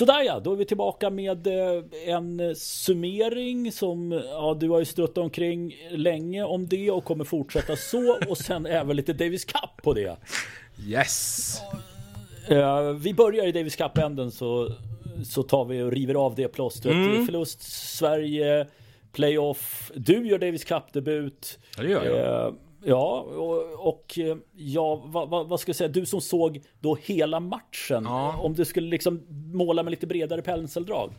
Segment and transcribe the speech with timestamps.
[0.00, 4.84] Sådär ja, då är vi tillbaka med eh, en summering som, ja du har ju
[4.84, 9.82] struttat omkring länge om det och kommer fortsätta så och sen även lite Davis Cup
[9.82, 10.16] på det.
[10.86, 11.60] Yes!
[12.50, 14.72] Uh, vi börjar i Davis Cup-änden så,
[15.24, 16.94] så tar vi och river av det plåstret.
[16.94, 17.26] Mm.
[17.26, 17.62] Förlust
[17.96, 18.66] Sverige,
[19.12, 19.92] playoff.
[19.94, 21.58] Du gör Davis Cup-debut.
[21.76, 22.56] Ja, det gör jag.
[22.84, 24.18] Ja, och, och
[24.52, 28.04] ja, vad, vad, vad, ska jag säga, du som såg då hela matchen.
[28.04, 28.36] Ja.
[28.38, 29.22] Om du skulle liksom
[29.52, 31.12] måla med lite bredare penseldrag.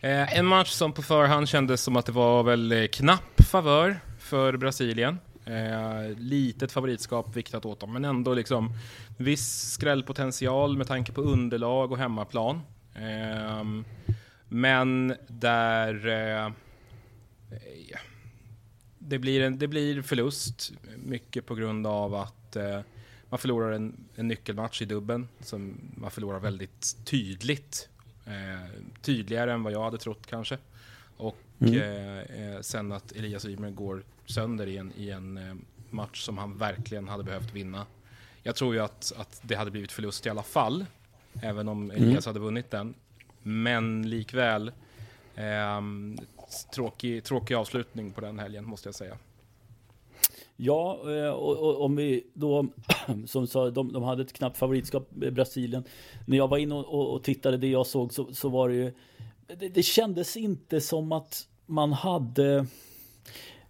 [0.00, 3.96] Eh, en match som på förhand kändes som att det var väl eh, knapp favör
[4.18, 5.18] för Brasilien.
[5.46, 8.72] Eh, litet favoritskap viktat åt dem, men ändå liksom
[9.18, 12.60] viss skrällpotential med tanke på underlag och hemmaplan.
[12.94, 13.64] Eh,
[14.48, 16.52] men där eh,
[19.06, 22.80] det, blir en, det blir förlust, mycket på grund av att eh,
[23.28, 27.88] man förlorar en, en nyckelmatch i dubben som man förlorar väldigt tydligt.
[28.26, 30.58] Eh, tydligare än vad jag hade trott kanske.
[31.16, 31.74] Och mm.
[31.74, 35.54] Eh, eh, sen att Elias Ymer går sönder i en, i en eh,
[35.90, 37.86] match som han verkligen hade behövt vinna.
[38.42, 40.86] Jag tror ju att, att det hade blivit förlust i alla fall,
[41.42, 41.96] även om mm.
[41.96, 42.34] Elias mm.
[42.34, 42.94] hade vunnit den.
[43.42, 44.72] Men likväl,
[45.34, 45.80] eh,
[46.72, 49.18] tråkig, tråkig avslutning på den helgen måste jag säga.
[50.56, 52.66] Ja, eh, och, och, om vi då,
[53.26, 55.84] som sa, de, de hade ett knappt favoritskap, eh, Brasilien.
[56.26, 58.92] När jag var inne och, och, tittade, det jag såg, så, så var det ju,
[59.46, 62.66] det, det kändes inte som att man hade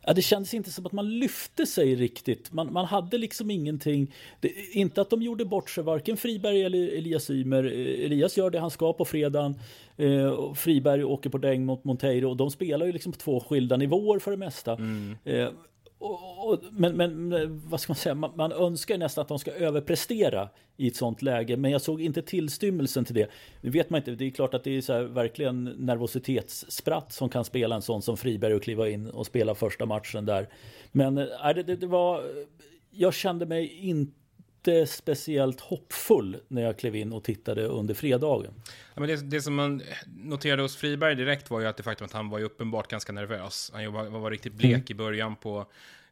[0.06, 2.52] Ja, det kändes inte som att man lyfte sig riktigt.
[2.52, 4.14] Man, man hade liksom ingenting.
[4.40, 7.64] Det, inte att de gjorde bort sig, varken Friberg eller Elias Ymer.
[7.64, 9.60] Eh, Elias gör det han ska på fredagen.
[9.96, 12.30] Eh, Friberg åker på däng mot Monteiro.
[12.30, 14.72] Och de spelar ju liksom på två skilda nivåer för det mesta.
[14.72, 15.16] Mm.
[15.24, 15.48] Eh,
[16.04, 19.38] och, och, men, men eh, vad ska man säga, man, man, önskar nästan att de
[19.38, 21.56] ska överprestera i ett sånt läge.
[21.56, 23.28] Men jag såg inte tillstymmelsen till det.
[23.60, 27.28] Det vet man inte, det är klart att det är så här, verkligen nervositetsspratt som
[27.28, 30.48] kan spela en sån som Friberg och kliva in och spela första matchen där.
[30.92, 32.24] Men äh, det, det, det var, eh,
[32.90, 34.23] jag kände mig inte
[34.86, 38.54] speciellt hoppfull när jag klev in och tittade under fredagen.
[38.94, 42.04] Ja, men det, det, som man noterade hos Friberg direkt var ju att det faktum
[42.04, 43.70] att han var ju uppenbart ganska nervös.
[43.74, 44.84] Han var, var riktigt blek mm.
[44.88, 45.66] i början på,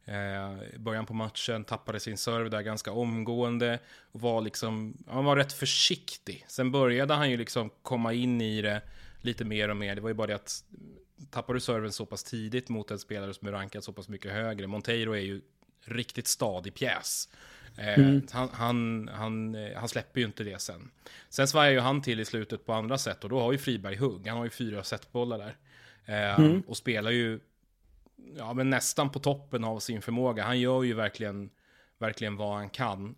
[0.05, 3.79] eh, början på matchen, tappade sin serve där ganska omgående.
[4.13, 6.45] Och var liksom, han var rätt försiktig.
[6.49, 8.83] Sen började han ju liksom komma in i det
[9.21, 9.95] lite mer och mer.
[9.95, 10.65] Det var ju bara det att
[11.31, 14.33] tappar du serven så pass tidigt mot en spelare som är rankad så pass mycket
[14.33, 14.67] högre.
[14.67, 15.41] Monteiro är ju
[15.85, 17.29] riktigt stadig pjäs.
[17.77, 18.27] Eh, mm.
[18.33, 20.91] Han, han, han, eh, han, släpper ju inte det sen.
[21.29, 23.97] Sen svajar ju han till i slutet på andra sätt och då har ju Friberg
[23.97, 24.27] hugg.
[24.27, 25.57] Han har ju fyra setbollar där.
[26.05, 26.63] Eh, mm.
[26.67, 27.41] Och spelar ju
[28.39, 30.45] ja, men nästan på toppen av sin förmåga.
[30.45, 31.51] Han gör ju verkligen,
[31.99, 33.15] verkligen vad han kan.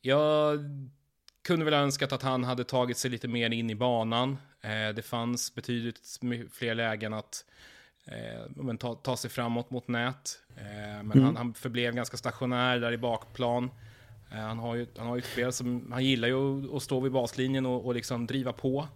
[0.00, 0.58] jag
[1.42, 4.36] kunde väl önskat att han hade tagit sig lite mer in i banan.
[4.94, 6.20] det fanns betydligt
[6.52, 7.44] fler lägen att
[8.08, 10.38] eh, ta, ta sig framåt mot nät.
[10.56, 11.24] Eh, men mm.
[11.24, 13.70] han, han förblev ganska stationär där i bakplan.
[14.32, 17.00] Eh, han, har ju, han har ju ett spel som, han gillar ju att stå
[17.00, 18.88] vid baslinjen och, och liksom driva på.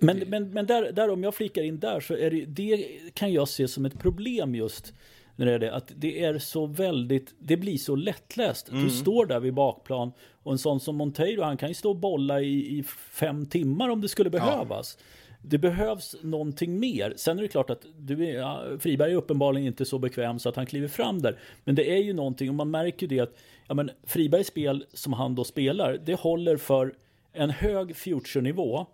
[0.00, 3.32] Men, men, men där, där, om jag flikar in där, så är det, det kan
[3.32, 4.92] jag se som ett problem just
[5.36, 8.68] när det är det, att det är så väldigt, det blir så lättläst.
[8.68, 8.84] Mm.
[8.84, 10.12] Du står där vid bakplan
[10.42, 13.88] och en sån som Monteiro, han kan ju stå och bolla i, i fem timmar
[13.88, 14.98] om det skulle behövas.
[14.98, 15.04] Ja.
[15.48, 17.14] Det behövs någonting mer.
[17.16, 20.48] Sen är det klart att du är, ja, Friberg är uppenbarligen inte så bekväm så
[20.48, 21.38] att han kliver fram där.
[21.64, 23.34] Men det är ju någonting och man märker ju det att
[23.68, 26.94] ja, men Fribergs spel som han då spelar, det håller för
[27.32, 28.86] en hög future-nivå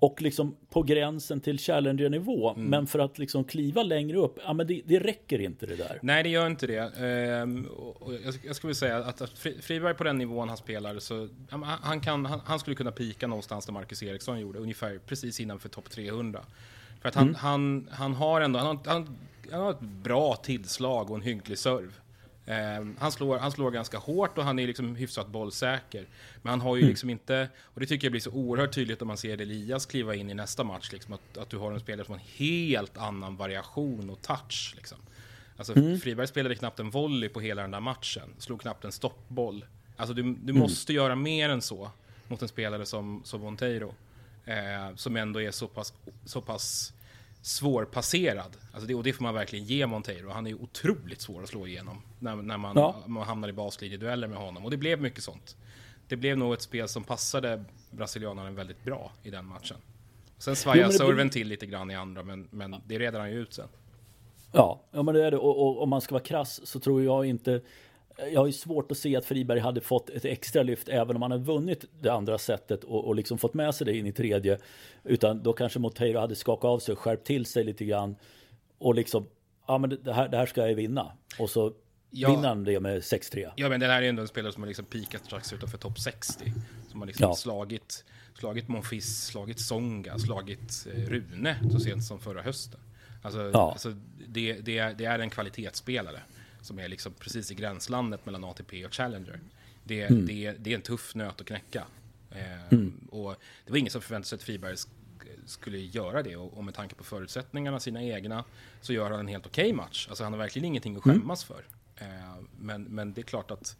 [0.00, 2.50] och liksom på gränsen till Challenger-nivå.
[2.50, 2.70] Mm.
[2.70, 5.98] Men för att liksom kliva längre upp, ja men det, det räcker inte det där.
[6.02, 6.92] Nej, det gör inte det.
[6.98, 7.68] Ehm,
[8.24, 12.26] jag, jag skulle säga att, att Friberg på den nivån han spelar, så han, kan,
[12.26, 16.40] han, han, skulle kunna pika någonstans där Marcus Eriksson gjorde, ungefär precis innanför topp 300.
[17.00, 17.36] För att han, mm.
[17.40, 19.18] han, han har ändå, han, han,
[19.50, 21.92] han har ett bra tillslag och en hygglig serve.
[22.48, 26.06] Eh, han, slår, han slår ganska hårt och han är liksom hyfsat bollsäker.
[26.42, 26.88] Men han har ju mm.
[26.88, 30.14] liksom inte, och det tycker jag blir så oerhört tydligt om man ser Elias kliva
[30.14, 32.96] in i nästa match, liksom, att, att du har en spelare som har en helt
[32.96, 34.72] annan variation och touch.
[34.76, 34.98] Liksom.
[35.56, 36.00] Alltså, mm.
[36.00, 39.64] Friberg spelade knappt en volley på hela den där matchen, slog knappt en stoppboll.
[39.96, 40.58] Alltså du, du mm.
[40.58, 41.90] måste göra mer än så
[42.28, 43.94] mot en spelare som, som Monteiro.
[44.44, 45.92] Eh, som ändå är så pass,
[46.24, 46.92] så pass
[47.48, 48.56] svårpasserad.
[48.72, 50.30] Alltså det, och det får man verkligen ge Monteiro.
[50.30, 53.02] Han är ju otroligt svår att slå igenom när, när man, ja.
[53.06, 54.64] man hamnar i baslinjedueller med honom.
[54.64, 55.56] Och det blev mycket sånt.
[56.08, 59.76] Det blev nog ett spel som passade brasilianaren väldigt bra i den matchen.
[60.38, 63.54] Sen svajar serven till lite grann i andra, men, men det reder han ju ut
[63.54, 63.68] sen.
[64.52, 65.38] Ja, ja men det är det.
[65.38, 67.60] Och, och om man ska vara krass så tror jag inte
[68.32, 71.22] jag har ju svårt att se att Friberg hade fått ett extra lyft även om
[71.22, 74.12] han hade vunnit det andra sättet och, och liksom fått med sig det in i
[74.12, 74.58] tredje.
[75.04, 78.16] Utan då kanske Monteiro hade skakat av sig och skärpt till sig lite grann.
[78.78, 79.26] Och liksom,
[79.66, 81.12] ja men det här, det här ska jag vinna.
[81.38, 81.72] Och så
[82.10, 82.30] ja.
[82.30, 83.50] vinner han det med 6-3.
[83.56, 85.98] Ja men det här är ändå en spelare som har liksom peakat strax utanför topp
[85.98, 86.52] 60.
[86.90, 87.34] Som har liksom ja.
[87.34, 88.04] slagit,
[88.38, 92.80] slagit Monfils, slagit Songa, slagit eh, Rune så sent som förra hösten.
[93.22, 93.70] Alltså, ja.
[93.72, 93.94] alltså
[94.28, 96.20] det, det, det är en kvalitetsspelare
[96.68, 99.40] som är liksom precis i gränslandet mellan ATP och Challenger.
[99.84, 100.26] Det, mm.
[100.26, 101.86] det, det är en tuff nöt att knäcka.
[102.30, 103.08] Eh, mm.
[103.10, 103.34] Och
[103.64, 104.76] det var ingen som förväntade sig att Friberg
[105.46, 108.44] skulle göra det och, och, med tanke på förutsättningarna, sina egna,
[108.80, 110.06] så gör han en helt okej okay match.
[110.08, 111.20] Alltså han har verkligen ingenting att mm.
[111.20, 111.62] skämmas mm.
[111.62, 111.64] för.
[112.04, 113.76] Eh, men, men det är klart att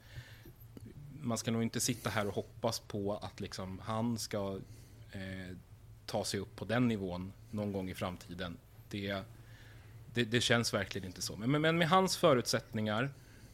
[1.21, 4.61] man ska nog inte sitta här och hoppas på att liksom han ska
[5.13, 5.57] eh,
[6.07, 8.57] ta sig upp på den nivån någon gång i framtiden.
[8.89, 9.23] Det,
[10.19, 11.37] det, det känns verkligen inte så.
[11.37, 13.11] Men, men med hans förutsättningar,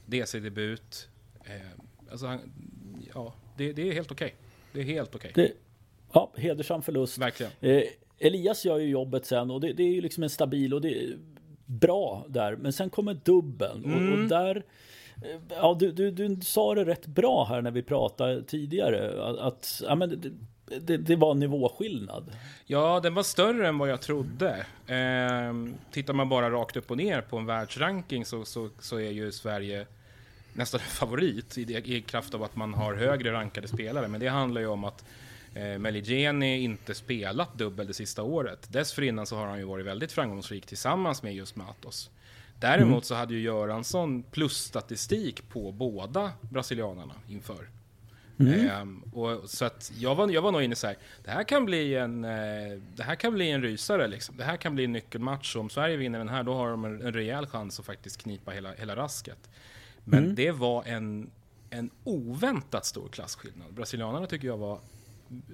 [0.06, 1.08] DC-debut,
[1.44, 2.40] eh, alltså han,
[3.14, 4.26] ja, det, det, är helt okej.
[4.26, 4.38] Okay.
[4.72, 5.30] Det är helt okej.
[5.30, 5.52] Okay.
[6.12, 7.18] Ja, hedersam förlust.
[7.18, 7.52] Verkligen.
[7.60, 7.82] Eh,
[8.18, 11.04] Elias gör ju jobbet sen och det, det, är ju liksom en stabil och det
[11.04, 11.18] är
[11.66, 12.56] bra där.
[12.56, 14.12] Men sen kommer dubbeln mm.
[14.12, 14.64] och, och, där
[15.16, 19.24] eh, Ja, du, du, du sa det rätt bra här när vi pratade tidigare.
[19.24, 22.32] Att, att ja, men det, det, var nivåskillnad.
[22.66, 24.66] Ja, den var större än vad jag trodde.
[24.86, 25.54] Eh,
[25.90, 29.32] tittar man bara rakt upp och ner på en världsranking så, så, så är ju
[29.32, 29.86] Sverige
[30.52, 34.08] nästan favorit i, i, kraft av att man har högre rankade spelare.
[34.08, 35.04] Men det handlar ju om att
[35.54, 38.72] eh, Meligeni inte spelat dubbel det sista året.
[38.72, 42.10] Dessförinnan så har han ju varit väldigt framgångsrik tillsammans med just Matos.
[42.60, 43.02] Däremot mm.
[43.02, 47.68] så hade ju Göransson plusstatistik på båda brasilianarna inför.
[48.38, 48.68] Mm.
[48.68, 51.64] Ehm, och, så att jag var, jag var nog inne så här, det här kan
[51.64, 54.36] bli en, eh, det här kan bli en rysare liksom.
[54.36, 57.02] Det här kan bli en nyckelmatch om Sverige vinner den här då har de en,
[57.02, 59.50] en rejäl chans att faktiskt knipa hela, hela rasket.
[60.04, 60.34] Men mm.
[60.34, 61.30] det var en,
[61.70, 63.74] en oväntat stor klasskillnad.
[63.74, 64.80] Brasilianerna tycker jag var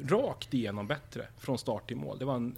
[0.04, 2.18] rakt igenom bättre från start till mål.
[2.18, 2.56] Det var en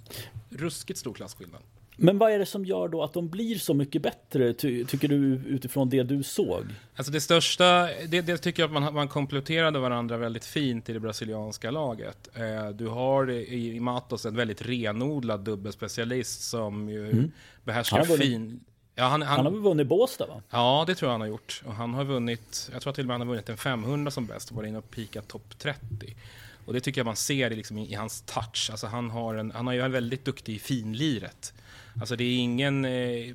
[0.51, 1.63] ruskigt stor klasskillnad.
[1.97, 5.09] Men vad är det som gör då att de blir så mycket bättre, ty tycker
[5.09, 6.65] du, utifrån det du såg?
[6.97, 10.93] Alltså det största, det, det tycker jag att man, man kompletterade varandra väldigt fint i
[10.93, 12.29] det brasilianska laget.
[12.35, 17.33] Eh, du har i, i Matos en väldigt renodlad dubbelspecialist som ju mm.
[17.65, 18.61] behärskar fin...
[18.94, 20.43] Ja, han, han, han, har väl vunnit Båstad va?
[20.50, 21.62] Ja, det tror jag han har gjort.
[21.67, 24.27] Och han har vunnit, jag tror till och med han har vunnit en 500 som
[24.27, 26.17] bäst och varit inne och pikat topp 30.
[26.65, 28.69] Och det tycker jag man ser liksom i, i, hans touch.
[28.71, 31.55] Alltså han, har en, han är ju väldigt duktig i finliret.
[32.00, 32.85] Alltså det är ingen...
[32.85, 33.35] Eh,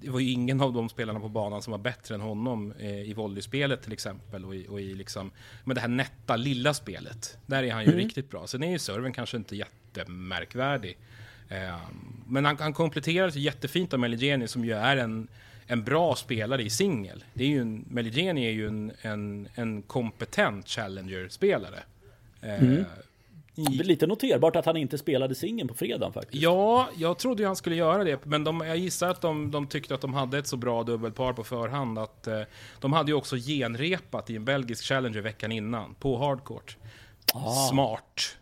[0.00, 3.10] det var ju ingen av de spelarna på banan som var bättre än honom eh,
[3.10, 5.30] i volleyspelet till exempel och i, och i liksom,
[5.64, 7.38] men det här nätta lilla spelet.
[7.46, 8.04] Där är han ju mm.
[8.04, 8.46] riktigt bra.
[8.46, 10.98] Sen är ju serven kanske inte jättemärkvärdig.
[11.48, 11.78] Eh,
[12.26, 15.28] men han, han kompletterar sig jättefint av Meligeni som ju är en,
[15.66, 17.24] en bra spelare i singel.
[17.86, 21.82] Meligeni är ju en, en, en kompetent challenger-spelare.
[22.40, 22.84] Eh, mm.
[23.58, 23.82] I...
[23.82, 26.42] Lite noterbart att han inte spelade singeln på fredagen faktiskt.
[26.42, 28.24] Ja, jag trodde ju han skulle göra det.
[28.24, 31.32] Men de, jag gissar att de, de tyckte att de hade ett så bra dubbelpar
[31.32, 32.40] på förhand att eh,
[32.80, 36.76] de hade ju också genrepat i en belgisk Challenger veckan innan på hardcourt.
[37.34, 37.68] Ah.
[37.68, 38.36] Smart.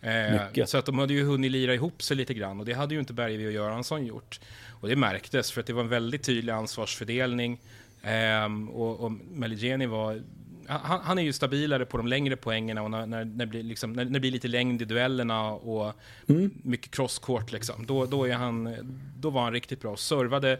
[0.00, 2.94] Eh, så att de hade ju hunnit lira ihop sig lite grann och det hade
[2.94, 4.40] ju inte Bergvi och Göransson gjort.
[4.80, 7.60] Och det märktes för att det var en väldigt tydlig ansvarsfördelning.
[8.02, 10.22] Eh, och, och Meligeni var
[10.70, 13.62] han, han, är ju stabilare på de längre poängerna och när, när, när, det, blir
[13.62, 15.92] liksom, när, det blir lite längd i duellerna och
[16.28, 16.50] mm.
[16.62, 18.76] mycket crosscourt liksom, då, då, är han,
[19.16, 20.58] då var han riktigt bra och servade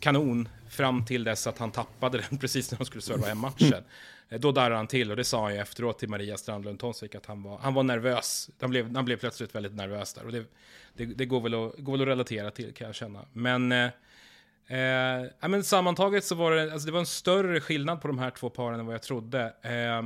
[0.00, 3.72] kanon fram till dess att han tappade den precis när de skulle serva hem matchen.
[3.72, 4.40] Mm.
[4.40, 7.42] Då darrade han till och det sa ju efteråt till Maria Strandlund Tonsvik att han
[7.42, 8.50] var, han var nervös.
[8.60, 10.44] Han blev, han blev plötsligt väldigt nervös där och det,
[10.94, 13.24] det, det går, väl att, går väl att relatera till kan jag känna.
[13.32, 13.72] Men
[14.66, 18.30] eh, men sammantaget så var det, alltså det var en större skillnad på de här
[18.30, 19.54] två paren än vad jag trodde.
[19.62, 20.02] Eh,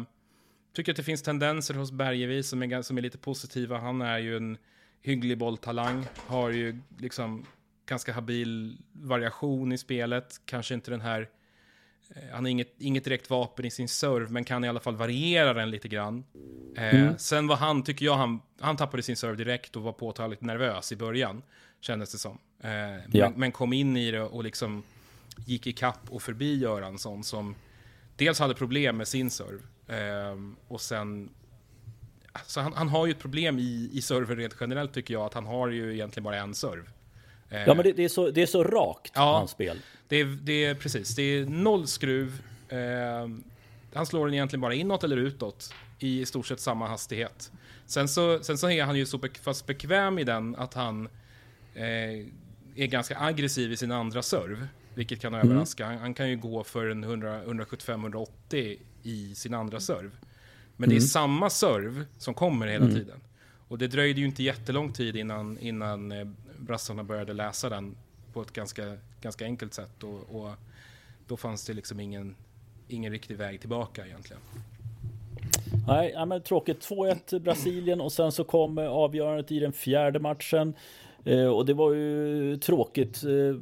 [0.76, 3.78] tycker att det finns tendenser hos Bergevi som är, som är lite positiva.
[3.78, 4.58] Han är ju en
[5.02, 7.46] hygglig bolltalang, har ju liksom
[7.86, 10.40] ganska habil variation i spelet.
[10.44, 11.28] Kanske inte den här,
[12.14, 14.96] eh, han har inget, inget direkt vapen i sin serve, men kan i alla fall
[14.96, 16.24] variera den lite grann.
[16.76, 17.18] Eh, mm.
[17.18, 20.92] Sen var han, tycker jag, han, han tappade sin serve direkt och var påtagligt nervös
[20.92, 21.42] i början,
[21.80, 22.38] kändes det som.
[22.60, 23.00] Eh, ja.
[23.12, 24.82] men, men, kom in i det och liksom
[25.44, 27.54] gick i kapp och förbi Göransson som
[28.16, 30.36] dels hade problem med sin serve eh,
[30.68, 31.30] och sen
[32.32, 35.34] alltså han, han, har ju ett problem i, i serven rent generellt tycker jag, att
[35.34, 36.84] han har ju egentligen bara en serve.
[37.50, 39.78] Eh, ja, men det, det, är så, det är så rakt, ja, hans spel.
[40.08, 42.42] Det är, det är precis, det är noll skruv.
[42.68, 43.28] Eh,
[43.94, 47.52] han slår den egentligen bara inåt eller utåt i stort sett samma hastighet.
[47.86, 51.08] Sen så, sen så är han ju så be, fast bekväm i den att han
[51.76, 54.68] är ganska aggressiv i sin andra serv.
[54.94, 55.86] Vilket kan överraska.
[55.86, 60.10] Han, han kan ju gå för en 175-180 i sin andra serv.
[60.76, 63.20] Men det är samma serv som kommer hela tiden.
[63.68, 66.26] Och det dröjde ju inte jättelång tid innan, innan eh,
[66.58, 67.96] brassarna började läsa den
[68.32, 70.02] på ett ganska, ganska enkelt sätt.
[70.02, 70.52] Och, och
[71.26, 72.34] då fanns det liksom ingen,
[72.88, 74.42] ingen riktig väg tillbaka egentligen.
[75.86, 76.88] Nej, men tråkigt.
[76.88, 80.74] 2-1 Brasilien och sen så kom eh, avgörandet i den fjärde matchen.
[81.26, 83.22] Eh, och det var ju tråkigt.
[83.24, 83.56] Eh,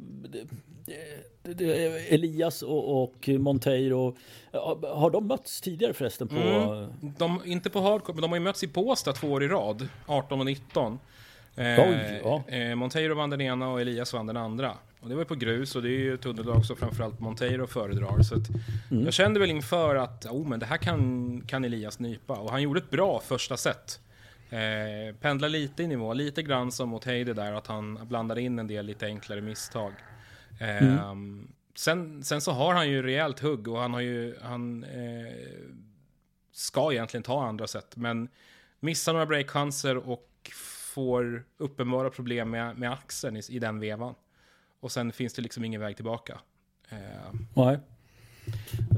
[2.13, 4.17] Elias och, och Monteiro,
[4.51, 6.27] ja, har de mötts tidigare förresten?
[6.27, 6.35] På...
[6.35, 6.89] Mm.
[7.17, 9.87] De, inte på hardcore, men de har ju mötts i Båstad två år i rad,
[10.05, 10.99] 18 och 19.
[11.55, 12.43] Eh, Oj, ja.
[12.47, 14.73] eh, Monteiro vann den ena och Elias vann den andra.
[14.99, 18.21] Och det var på grus och det är ju ett underlag som framförallt Monteiro föredrar.
[18.21, 18.47] Så att
[18.89, 22.33] jag kände väl inför att oh, men det här kan, kan Elias nypa.
[22.33, 23.99] Och han gjorde ett bra första set.
[24.55, 28.59] Eh, pendlar lite i nivå, lite grann som mot Heide där, att han blandar in
[28.59, 29.93] en del lite enklare misstag.
[30.59, 31.15] Eh,
[31.75, 35.33] sen, sen så har han ju rejält hugg och han har ju, han eh,
[36.51, 37.95] ska egentligen ta andra set.
[37.95, 38.27] Men
[38.79, 40.51] missar några breakchanser och
[40.93, 44.15] får uppenbara problem med, med axeln i, i den vevan.
[44.79, 46.39] Och sen finns det liksom ingen väg tillbaka.
[46.89, 47.79] Eh, Nej.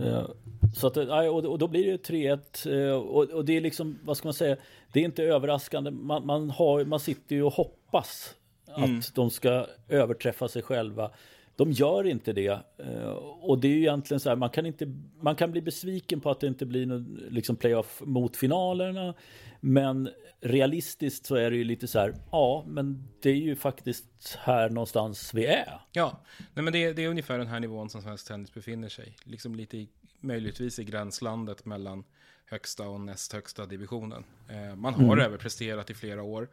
[0.02, 0.30] Eh,
[0.76, 4.28] Så att, nej, och då blir det 3-1 eh, och, det är liksom, vad ska
[4.28, 4.58] man säga,
[4.94, 5.92] det är inte överraskande.
[5.92, 8.36] Man, man, har, man sitter ju och hoppas
[8.68, 11.12] att de ska överträffa sig själva.
[11.58, 12.60] De gör inte det.
[12.78, 13.10] Eh,
[13.42, 14.86] Och det är ju egentligen så här, man kan, inte,
[15.22, 19.14] man kan bli besviken på att det inte blir någon liksom playoff mot finalerna.
[19.60, 20.10] Men
[20.42, 24.70] realistiskt så är det ju lite så här, ja, men det är ju faktiskt här
[24.70, 25.82] någonstans vi är.
[25.92, 26.24] Ja,
[26.54, 29.16] nej men det, det är ungefär den här nivån som svensk tennis befinner sig.
[29.24, 32.04] Liksom lite i, möjligtvis i gränslandet mellan
[32.46, 34.24] högsta och näst högsta divisionen.
[34.50, 36.50] Eh, man har överpresterat i flera år.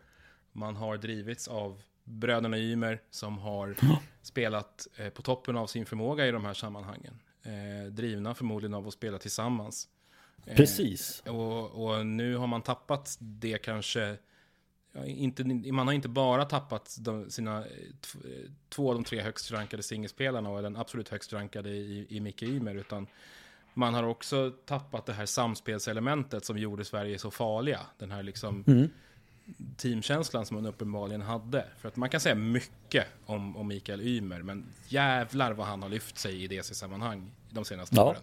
[0.52, 3.76] Man har drivits av bröderna Ymer som har
[4.22, 7.22] spelat eh, på toppen av sin förmåga i de här sammanhangen.
[7.42, 9.88] Eh, drivna förmodligen av att spela tillsammans.
[10.46, 11.22] Eh, Precis.
[11.26, 14.16] och, och nu har man tappat det kanske
[14.96, 19.20] Ja, inte, man har inte bara tappat de, sina eh, eh, två av de tre
[19.20, 23.06] högst rankade singelspelarna och den absolut högst rankade i, i Micke Ymer, utan
[23.74, 27.80] man har också tappat det här samspelselementet som gjorde Sverige så farliga.
[27.98, 28.64] Den här liksom
[29.76, 31.64] teamkänslan som man uppenbarligen hade.
[31.78, 35.88] För att man kan säga mycket om, om Mikael Ymer, men jävlar vad han har
[35.88, 38.04] lyft sig i DC-sammanhang de senaste Ja.
[38.04, 38.22] åren.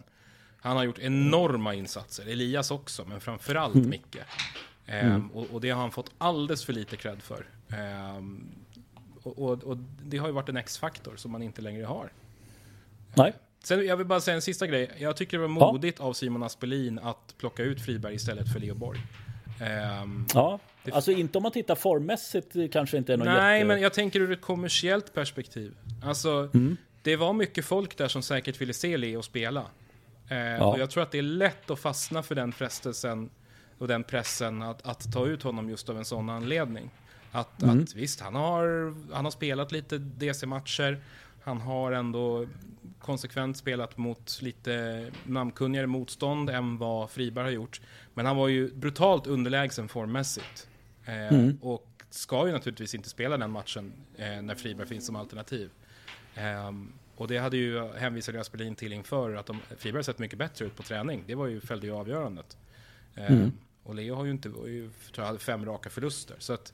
[0.57, 4.17] Han har gjort enorma insatser, Elias också, men framförallt Micke.
[4.85, 7.45] Ehm, och, och det har han fått alldeles för lite cred för.
[7.69, 8.47] Ehm,
[9.23, 12.11] och, och, och det har ju varit en X-faktor som man inte längre har.
[13.15, 13.33] Nej.
[13.63, 14.91] Sen, jag vill bara säga en sista grej.
[14.97, 15.71] Jag tycker det var Ja.
[15.71, 18.99] modigt av Simon Aspelin att plocka ut Friberg istället för Leo Borg.
[19.61, 20.59] Ehm, Ja,
[20.91, 23.67] alltså inte om man tittar formmässigt det kanske inte är någon Nej, jätte...
[23.67, 25.75] men jag tänker ur ett kommersiellt perspektiv.
[26.03, 26.77] Alltså, Mm.
[27.01, 29.65] det var mycket folk där som säkert ville se Leo spela.
[30.29, 33.29] Eh, Och jag tror att det är lätt att fastna för den frestelsen
[33.77, 36.89] och den pressen att, att ta ut honom just av en sån anledning.
[37.31, 37.83] Att, Mm.
[37.83, 41.01] att visst, han har, han har spelat lite DC-matcher.
[41.43, 42.47] Han har ändå
[42.99, 47.81] konsekvent spelat mot lite namnkunnigare motstånd än vad Friberg har gjort.
[48.13, 50.67] Men han var ju brutalt underlägsen formmässigt.
[51.11, 51.29] Eh,
[51.61, 55.69] Och ska ju naturligtvis inte spela den matchen eh, när Friberg finns som alternativ.
[56.35, 60.39] Ehm, och det hade ju hänvisade Aspelin till inför att de, Friberg har sett mycket
[60.39, 61.23] bättre ut på träning.
[61.27, 62.57] Det var ju, följde ju avgörandet.
[63.15, 63.51] Ehm,
[63.83, 66.35] Och Leo har ju inte, ju, tror jag hade fem raka förluster.
[66.39, 66.73] Så att,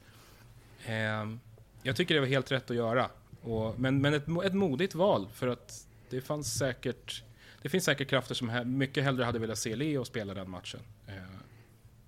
[0.86, 1.40] ehm,
[1.84, 3.10] jag tycker det var helt rätt att göra.
[3.42, 7.24] Och, men men ett, ett modigt val för att det fanns säkert,
[7.62, 10.80] det finns säkert krafter som he, mycket hellre hade velat se Leo spela den matchen.
[11.08, 11.16] Ehm,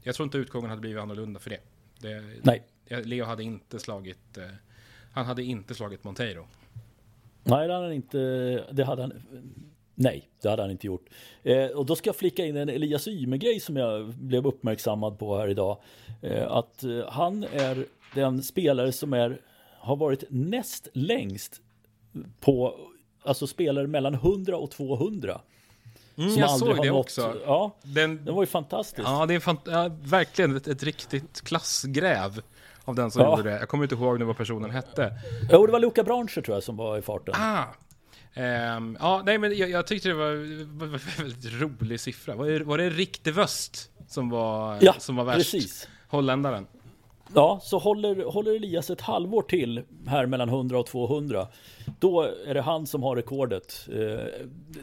[0.01, 1.59] jag tror inte utgången hade blivit annorlunda för det.
[1.99, 2.63] Det Nej.
[3.03, 4.43] Leo hade inte slagit, eh,
[5.11, 6.47] han hade inte slagit Monteiro.
[7.43, 8.17] Nej, det hade han inte.
[8.71, 9.13] Det hade han.
[9.95, 11.09] Nej, det hade han inte gjort.
[11.43, 15.37] Eh, och då ska jag flika in en Elias Ymer-grej som jag blev uppmärksammad på
[15.37, 15.77] här idag.
[16.21, 19.41] Eh, att eh, han är den spelare som är,
[19.79, 21.61] har varit näst längst
[22.39, 22.79] på,
[23.23, 25.41] alltså spelare mellan 100 och 200.
[26.19, 27.35] Mm, Som jag aldrig såg har det nått- också.
[27.45, 29.07] Ja, Den, det var ju fantastiskt.
[29.07, 32.41] ja, det är fant- ja, verkligen ett, ett riktigt klassgräv
[32.85, 33.29] av den som Ja.
[33.37, 33.59] gjorde det.
[33.59, 35.13] Jag kommer inte ihåg nu vad personen hette.
[35.51, 37.33] Jo, det var Luca Brancher tror jag som var i farten.
[37.37, 37.63] Ah!
[38.33, 42.35] Ehm, ja, nej men jag, jag tyckte det var, var, väldigt rolig siffra.
[42.35, 45.37] Var det, var det Richtevöst som var, Ja, som var värst?
[45.51, 45.87] precis.
[46.07, 46.67] Holländaren.
[47.35, 51.47] Ja, så håller, håller Elias ett halvår till här mellan 100 och 200.
[51.99, 53.87] Då är det han som har rekordet.
[53.91, 53.97] Eh,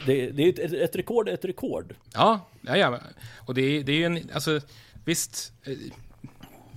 [0.06, 1.94] Det, det är ett, ett rekord, är ett rekord.
[2.14, 2.98] Ja, ja, ja.
[3.46, 4.60] Och det, är- det är ju en, alltså
[5.04, 5.52] visst.
[5.64, 5.72] eh,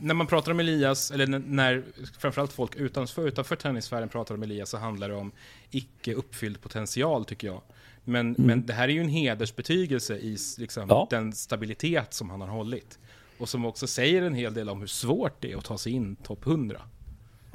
[0.01, 1.83] när man pratar om Elias, eller när
[2.19, 5.31] framförallt folk utanför, utanför tennissfären pratar om Elias så handlar det om
[5.71, 7.61] icke uppfylld potential tycker jag.
[8.03, 8.47] Men, mm.
[8.47, 11.07] men det här är ju en hedersbetygelse i liksom, ja.
[11.09, 12.99] den stabilitet som han har hållit.
[13.39, 15.91] Och som också säger en hel del om hur svårt det är att ta sig
[15.91, 16.81] in topp 100.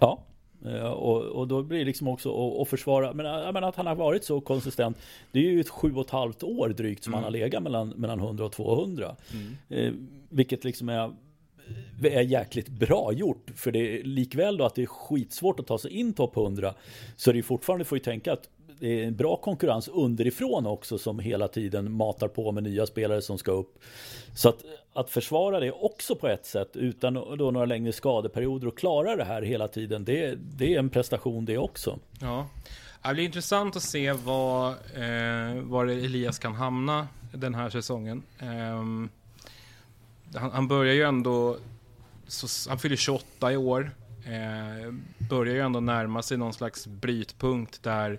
[0.01, 0.25] Ja,
[0.65, 3.95] eh, och, och, då blir det liksom också att, försvara, men, menar att han har
[3.95, 4.99] varit så konsistent.
[5.33, 7.17] Det är ju ett sju och ett halvt år drygt som mm.
[7.17, 9.17] han har legat mellan, mellan 100 och 200.
[9.33, 9.57] Mm.
[9.69, 9.93] Eh,
[10.29, 11.13] vilket liksom är
[12.03, 13.51] är jäkligt bra gjort.
[13.57, 16.75] För det är likväl då att det är skitsvårt att ta sig in topp 100.
[17.17, 18.49] Så det är fortfarande, får ju tänka att
[18.85, 23.23] det är en bra konkurrens underifrån också som hela tiden matar på med nya spelare
[23.23, 23.79] som ska upp.
[24.35, 28.79] Så att, att försvara det också på ett sätt utan då några längre skadeperioder och
[28.79, 30.05] klara det här hela tiden.
[30.05, 31.99] Det, det är en prestation det också.
[32.21, 32.47] Ja.
[33.03, 38.23] Det blir intressant att se var, eh, var Elias kan hamna den här säsongen.
[38.39, 38.49] Eh,
[40.35, 41.57] han, han, börjar ju ändå,
[42.27, 43.91] så, han fyller 28 i år.
[44.27, 44.93] Eh,
[45.29, 48.19] börjar ju ändå närma sig någon slags brytpunkt där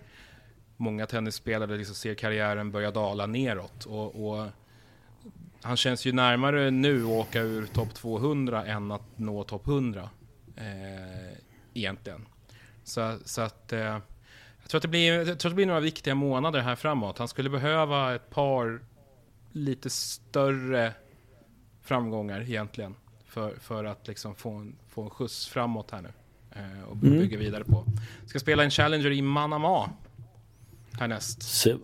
[0.78, 3.86] många tennisspelare liksom ser karriären börja dala neråt.
[3.86, 4.48] Och, och,
[5.62, 10.10] han känns ju närmare nu att åka ur topp 200 än att nå topp 100.
[10.56, 11.38] Eh,
[11.74, 12.26] egentligen.
[12.84, 13.74] Så, så att...
[13.74, 14.00] Eh,
[14.62, 17.18] jag tror att, det blir, jag tror att det blir några viktiga månader här framåt.
[17.18, 18.80] Han skulle behöva ett par
[19.52, 20.94] lite större
[21.82, 22.96] framgångar egentligen.
[23.26, 26.12] För, för att liksom få, en, få en skjuts framåt här nu.
[26.52, 27.20] Eh, och mm.
[27.20, 27.86] bygga vidare på.
[28.26, 29.90] Ska spela en Challenger i Manama
[31.00, 31.44] härnäst.
[31.44, 31.76] Se,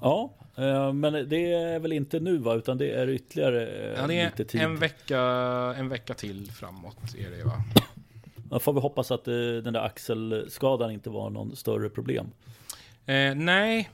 [0.00, 2.54] ja, eh, men det är väl inte nu va?
[2.54, 4.60] Utan det är ytterligare eh, ja, det är lite tid.
[4.60, 5.20] En vecka,
[5.78, 7.64] en vecka till framåt är det va?
[8.50, 12.26] Ja, får vi hoppas att eh, den där axelskadan inte var någon större problem.
[13.06, 13.90] Eh, nej,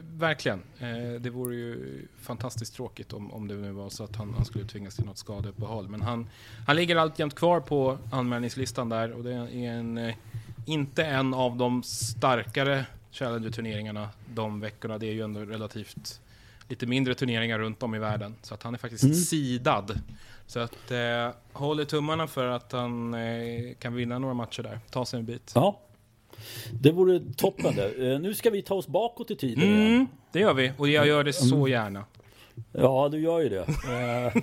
[0.00, 0.62] verkligen.
[0.78, 4.44] Eh, det vore ju fantastiskt tråkigt om, om det nu var så att han, han
[4.44, 5.88] skulle tvingas till något skadeuppehåll.
[5.88, 6.28] Men han,
[6.66, 10.12] han ligger alltjämt kvar på anmälningslistan där och det är en,
[10.66, 14.98] inte en av de starkare Challenger-turneringarna de veckorna.
[14.98, 16.20] Det är ju ändå relativt
[16.68, 18.34] lite mindre turneringar runt om i världen.
[18.42, 19.14] Så att han är faktiskt mm.
[19.14, 20.00] sidad.
[20.46, 24.80] Så att eh, håller tummarna för att han eh, kan vinna några matcher där.
[24.90, 25.52] Ta sig en bit.
[25.54, 25.80] Ja.
[26.72, 28.12] Det vore toppen det.
[28.12, 30.06] Eh, nu ska vi ta oss bakåt i tiden mm, igen.
[30.32, 31.70] Det gör vi och jag gör det så mm.
[31.70, 32.04] gärna.
[32.72, 33.66] Ja, du gör ju det.
[33.66, 34.42] Eh,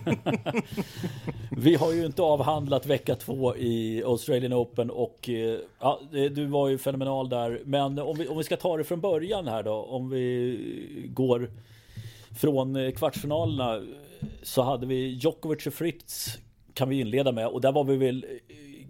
[1.51, 6.67] vi har ju inte avhandlat vecka två i Australian Open och eh, ja, du var
[6.67, 7.61] ju fenomenal där.
[7.65, 11.51] Men om vi, om vi ska ta det från början här då, om vi går
[12.39, 13.81] från eh, kvartsfinalerna
[14.43, 16.37] så hade vi Djokovic och Fritz
[16.73, 18.25] kan vi inleda med och där var vi väl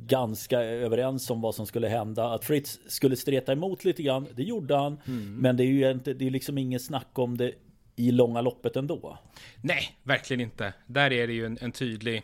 [0.07, 2.29] ganska överens om vad som skulle hända.
[2.29, 4.97] Att Fritz skulle streta emot lite grann, det gjorde han.
[5.07, 5.35] Mm.
[5.35, 7.51] Men det är ju inte, det är liksom inget snack om det
[7.97, 9.17] i långa loppet ändå.
[9.61, 10.73] Nej, verkligen inte.
[10.85, 12.23] Där är det ju en, en tydlig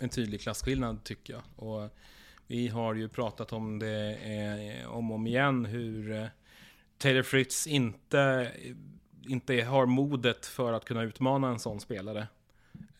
[0.00, 1.42] en tydlig klasskillnad tycker jag.
[1.56, 1.90] Och
[2.46, 6.26] vi har ju pratat om det eh, om och om igen hur eh,
[6.98, 8.52] Taylor Fritz inte,
[9.28, 12.28] inte har modet för att kunna utmana en sån spelare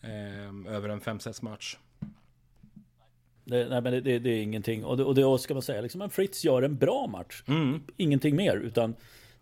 [0.01, 1.77] eh, över en femsetsmatch.
[3.43, 4.85] Det, nej men det, det, det, är ingenting.
[4.85, 7.43] Och det, och det ska man säga, liksom, Fritz gör en bra match.
[7.47, 7.83] Mm.
[7.97, 8.55] Ingenting mer.
[8.57, 8.95] Utan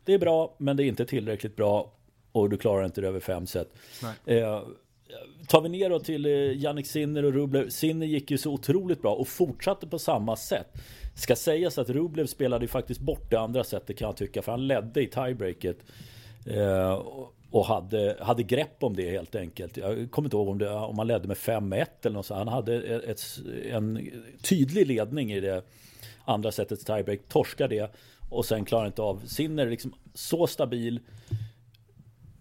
[0.05, 1.91] det är bra, men det är inte tillräckligt bra.
[2.31, 3.73] Och du klarar inte det över fem set.
[4.25, 4.61] Eh,
[5.47, 7.69] tar vi ner då till eh, Jannik Sinner och Rublev.
[7.69, 10.67] Sinner gick ju så otroligt bra och fortsatte på samma sätt.
[11.15, 14.41] Ska sägas att Rublev spelade ju faktiskt bort det andra sättet kan jag tycka.
[14.41, 15.77] För han ledde i tiebreaket.
[16.45, 17.03] Eh,
[17.51, 19.77] och hade, hade grepp om det helt enkelt.
[19.77, 22.33] Jag kommer inte ihåg om, det, om han ledde med 5-1 eller något så.
[22.33, 23.21] Han hade ett,
[23.71, 24.09] en
[24.41, 25.63] tydlig ledning i det
[26.25, 27.19] andra sättets tiebreak.
[27.27, 27.91] Torskar det
[28.29, 29.25] och sen klarar inte av.
[29.25, 30.99] Sinner liksom så stabil.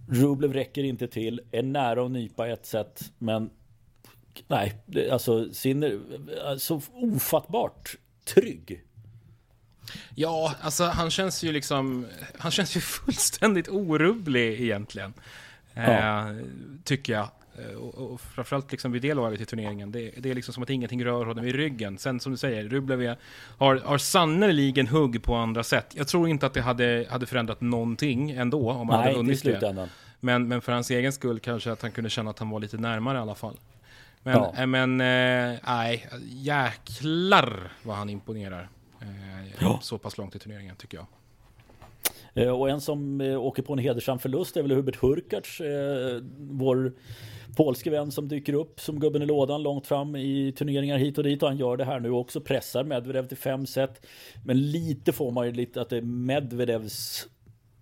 [0.09, 3.51] Rublev räcker inte till, är nära att nypa ett sätt, men
[4.47, 4.79] nej,
[5.11, 6.01] alltså Sinner,
[6.59, 8.85] så ofattbart trygg.
[10.15, 12.07] Ja, alltså han känns ju liksom,
[12.39, 15.15] han känns ju fullständigt orubblig egentligen.
[15.75, 15.83] Ja.
[15.83, 16.37] Eh,
[16.85, 17.29] tycker jag.
[17.59, 19.93] Eh, och, och framförallt liksom vid det laget i turneringen.
[19.93, 21.99] Det, det, är liksom som att ingenting rör honom i ryggen.
[21.99, 23.17] Sen som du säger, Rublev
[23.59, 25.87] har, har sannerligen hugg på andra sätt.
[25.95, 29.89] Jag tror inte att det hade, hade förändrat någonting ändå om han hade vunnit det.
[30.21, 32.77] Men, men för hans egen skull kanske att han kunde känna att han var lite
[32.77, 33.57] närmare i alla fall.
[34.23, 34.55] Men, ja.
[34.59, 38.69] äh, men äh, nej, jäklar vad han imponerar.
[39.01, 39.09] Äh,
[39.61, 39.79] ja.
[39.83, 41.07] Så pass långt i turneringen tycker jag.
[42.35, 45.61] Och en som åker på en hedersam förlust är väl Hubert Hurkacz,
[46.39, 46.93] vår
[47.57, 51.25] polske vän som dyker upp som gubben i lådan långt fram i turneringar hit och
[51.25, 52.41] dit och han gör det här nu också.
[52.41, 54.07] Pressar Medvedev till fem set.
[54.45, 57.29] Men lite får man ju lite att det är Medvedevs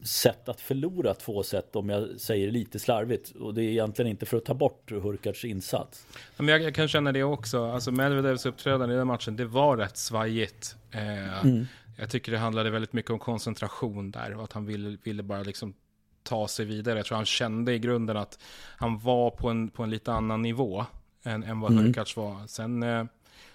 [0.06, 3.30] sätt att förlora två set om jag säger lite slarvigt.
[3.30, 6.06] Och det är egentligen inte för att ta bort Hurkacz insats.
[6.36, 7.64] Men jag, jag kan känna det också.
[7.64, 10.76] Alltså Medvedevs uppträdande i den matchen, det var rätt svajigt.
[10.90, 11.66] Eh, mm.
[11.96, 15.42] Jag tycker det handlade väldigt mycket om koncentration där och att han ville, ville bara
[15.42, 15.74] liksom
[16.22, 16.98] ta sig vidare.
[16.98, 18.38] Jag tror han kände i grunden att
[18.76, 20.86] han var på en, på en lite annan nivå
[21.22, 21.84] än, än vad mm.
[21.84, 22.46] Hurkacz var.
[22.46, 23.04] Sen, eh,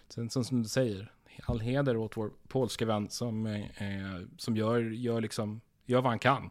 [0.10, 1.12] sen som, du säger,
[1.46, 6.20] all heder åt vår polska vän som, eh, som gör, gör, liksom, gör vad han
[6.20, 6.50] kan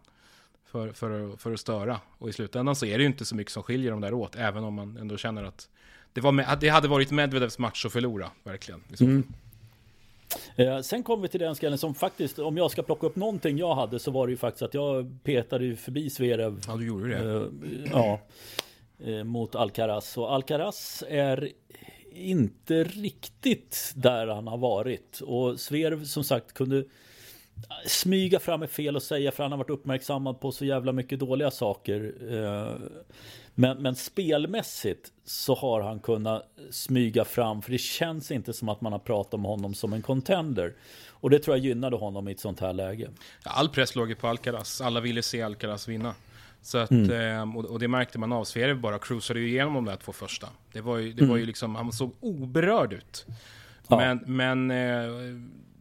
[0.64, 2.00] för, för, för att störa.
[2.18, 4.36] Och i slutändan så är det ju inte så mycket som skiljer dem där åt,
[4.36, 5.68] även om man ändå känner att
[6.12, 8.82] det, var med, det hade varit Medvedevs match att förlora, verkligen.
[9.00, 9.32] Mm.
[10.56, 13.58] Eh, sen kommer vi till den skallen som faktiskt, om jag ska plocka upp någonting
[13.58, 16.60] jag hade så var det ju faktiskt att jag petade förbi Zverev.
[16.66, 17.36] Ja, du gjorde det.
[17.36, 18.20] Eh, ja.
[19.04, 20.16] Eh, mot Alcaraz.
[20.16, 21.48] Och Alcaraz är
[22.12, 25.20] inte riktigt där han har varit.
[25.20, 26.84] Och Zverev som sagt kunde
[27.86, 31.18] smyga fram med fel och säga för han har varit uppmärksammad på så jävla mycket
[31.18, 32.14] dåliga saker.
[32.30, 32.74] Eh,
[33.54, 38.80] men, men spelmässigt så har han kunnat smyga fram för det känns inte som att
[38.80, 40.74] man har pratat om honom som en contender.
[41.08, 43.10] Och det tror jag gynnade honom i ett sånt här läge.
[43.44, 44.80] All press låg ju på Alcaraz.
[44.80, 46.14] Alla ville se Alcaraz vinna.
[46.62, 47.10] Så att, mm.
[47.10, 48.44] Ehm, och det märkte man av.
[48.44, 50.48] Sverige bara cruisade ju igenom de där två första.
[50.72, 51.30] Det var ju, det mm.
[51.30, 53.26] var ju liksom, han såg oberörd ut.
[53.88, 53.96] Ja.
[53.96, 55.10] Men, men eh,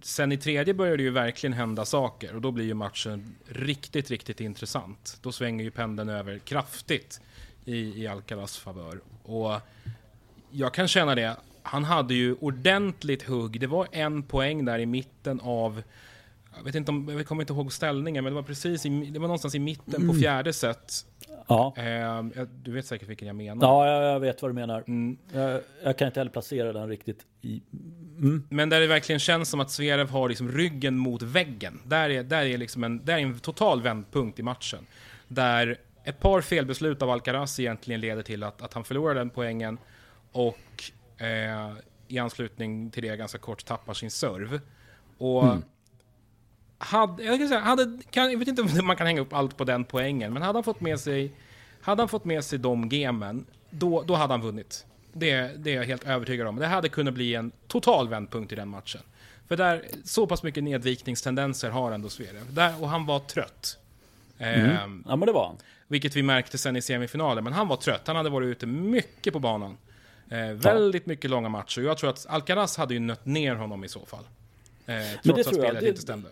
[0.01, 4.11] sen i tredje började det ju verkligen hända saker och då blir ju matchen riktigt,
[4.11, 5.17] riktigt intressant.
[5.21, 7.21] Då svänger ju pendeln över kraftigt
[7.65, 8.99] i, i Alcaraz favör.
[9.23, 9.61] Och
[10.51, 13.59] jag kan känna det, han hade ju ordentligt hugg.
[13.59, 15.83] Det var en poäng där i mitten av
[16.57, 19.19] jag vet inte om, jag kommer inte ihåg ställningen, men det var precis i, det
[19.19, 20.07] var någonstans i mitten mm.
[20.07, 21.05] på fjärde set.
[21.47, 21.73] Ja.
[21.77, 23.67] Eh, du vet säkert vilken jag menar.
[23.67, 24.83] Ja, jag, vet vad du menar.
[24.87, 25.17] Mm.
[25.33, 27.61] Jag, jag, kan inte heller placera den riktigt i...
[28.19, 28.43] Mm.
[28.49, 31.79] Men där det verkligen känns som att Zverev har liksom ryggen mot väggen.
[31.85, 34.85] Där är, där är, liksom en, där är en total vändpunkt i matchen.
[35.27, 39.77] Där ett par felbeslut av Alcaraz egentligen leder till att, att han förlorar den poängen
[40.31, 40.83] och
[41.17, 41.73] eh,
[42.07, 44.59] i anslutning till det ganska kort tappar sin serv.
[45.17, 45.63] Och mm
[46.79, 49.57] hade, jag, kan säga, hade, kan, jag vet inte om man kan hänga upp allt
[49.57, 51.33] på den poängen, men hade han fått med sig,
[51.81, 54.85] hade han fått med sig de gemen, då, då hade han vunnit.
[55.13, 56.55] Det, det är jag helt övertygad om.
[56.55, 59.01] Det hade kunnat bli en total vändpunkt i den matchen.
[59.47, 62.53] För där, så pass mycket nedvikningstendenser har ändå Zverev.
[62.53, 63.77] Där, och han var trött.
[64.37, 64.69] Mm.
[64.69, 64.75] Eh,
[65.09, 65.57] ja, men det var han.
[65.87, 67.43] Vilket vi märkte sen i semifinalen.
[67.43, 68.01] Men han var trött.
[68.07, 69.77] Han hade varit ute mycket på banan.
[70.29, 71.81] Eh, väldigt mycket långa matcher.
[71.81, 74.23] Jag tror att Alcaraz hade ju nött ner honom i så fall.
[74.85, 76.29] Eh, trots att spelet det, inte stämde.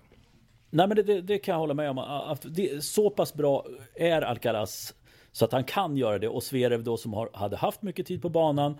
[0.69, 1.97] Nej men det, det, det, kan jag hålla med om.
[1.97, 4.93] Att det, så pass bra är Alcaraz
[5.37, 6.27] så att han kan göra det.
[6.27, 8.77] Och Zverev då som har, hade haft mycket tid på banan.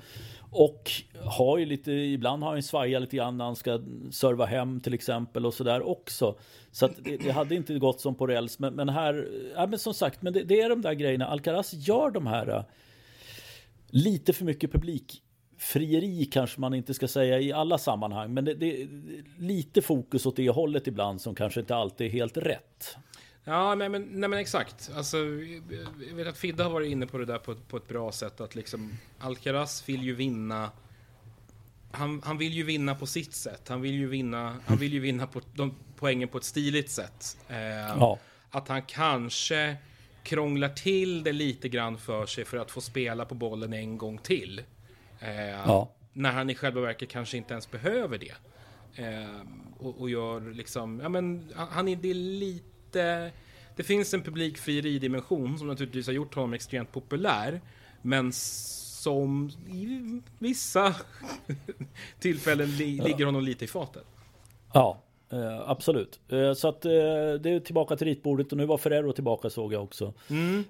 [0.51, 0.91] Och
[1.23, 4.93] har ju lite, ibland har han svajat lite grann när han ska serva hem till
[4.93, 6.35] exempel och sådär också.
[6.71, 8.59] Så att det, det, hade inte gått som på räls.
[8.59, 11.27] Men, men här, ja, men som sagt, men det, det, är de där grejerna.
[11.27, 12.63] Alcaraz gör de här äh,
[13.89, 15.23] lite för mycket publik
[15.57, 18.87] frieri kanske man inte ska säga i alla sammanhang, men det, det är
[19.39, 22.97] lite fokus åt det hållet ibland som kanske inte alltid är helt rätt.
[23.49, 24.91] Ja, nej men, nej, men exakt.
[24.95, 25.17] Alltså,
[26.09, 28.41] jag vet att Fidde har varit inne på det där på, på ett bra sätt.
[28.41, 30.71] Att liksom, Alcaraz vill ju vinna.
[31.91, 33.67] Han, han vill ju vinna på sitt sätt.
[33.67, 37.37] Han vill ju vinna, han vill ju vinna på de poängen på ett stiligt sätt.
[37.47, 38.19] Eh, ja.
[38.51, 39.75] Att han kanske
[40.23, 44.17] krånglar till det lite grann för sig för att få spela på bollen en gång
[44.17, 44.61] till.
[45.19, 45.91] Eh, ja.
[46.13, 48.35] När han i själva verket kanske inte ens behöver det.
[49.03, 49.41] Eh,
[49.77, 52.13] och, och gör liksom, ja men han är det
[52.91, 57.61] Det finns en publikfrieri-dimension som naturligtvis har gjort honom extremt populär.
[58.01, 60.95] Men som i vissa
[62.19, 64.05] tillfällen li ligger honom lite i fatet.
[64.73, 66.19] Ja, Eh, absolut.
[66.29, 66.91] Eh, så att eh,
[67.39, 70.13] det är tillbaka till ritbordet och nu var Ferrero tillbaka såg jag också.
[70.29, 70.63] Mm.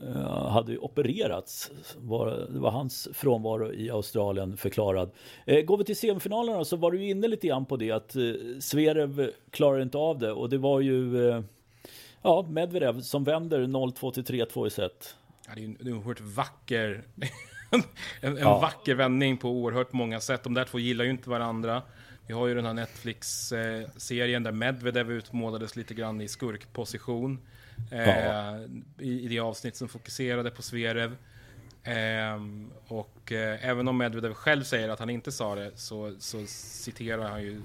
[0.00, 1.70] Eh, hade opererats.
[1.96, 5.10] Var, det var hans frånvaro i Australien förklarad.
[5.46, 8.22] Eh, går vi till semifinalerna så var du inne lite grann på det att eh,
[8.60, 11.16] Zverev klarar inte av det och det var ju
[12.22, 15.16] ja, Medvedev som vänder 0-2 till 3-2 i set.
[15.48, 17.04] Ja, det är en, det är en oerhört vacker
[17.70, 17.82] en,
[18.20, 18.58] en ja.
[18.58, 20.42] vacker vändning på oerhört många sätt.
[20.44, 21.82] De där två gillar ju inte varandra.
[22.26, 27.38] Vi har ju den här Netflix-serien där Medvedev utmålades lite grann i skurkposition.
[27.90, 27.96] Ja.
[27.96, 28.60] Eh,
[28.98, 31.16] i, det avsnitt som fokuserade på Zverev.
[31.82, 32.40] Eh,
[32.88, 37.28] och eh, även om Medvedev själv säger att han inte sa det så, så citerar
[37.30, 37.62] han ju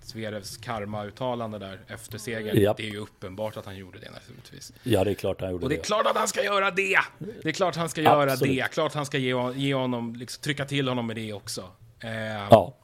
[0.00, 2.60] Zverevs karma-uttalande där efter segern.
[2.60, 2.76] Japp.
[2.76, 4.72] Det är ju uppenbart att han gjorde det naturligtvis.
[4.82, 5.64] Ja, det är klart han gjorde det.
[5.64, 6.98] Och det är klart att han ska göra det!
[7.42, 8.56] Det är klart han ska göra Absolut.
[8.56, 8.72] det.
[8.72, 11.70] Klart han ska ge, ge honom, liksom, trycka till honom med det också.
[12.00, 12.74] Eh, ja.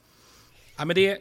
[0.77, 1.19] Ja, men det,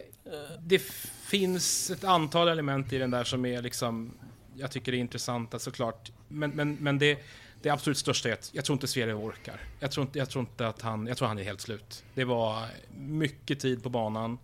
[0.60, 0.82] det
[1.26, 4.14] finns ett antal element i den där som är liksom
[4.62, 7.20] jag tycker det är intressant att såklart, men, men, men det,
[7.62, 9.62] det absolut största är att jag tror inte Sverige orkar.
[9.80, 12.04] Jag tror inte, jag tror inte att han, jag tror han är helt slut.
[12.14, 12.66] Det var
[12.98, 14.38] mycket tid på banan.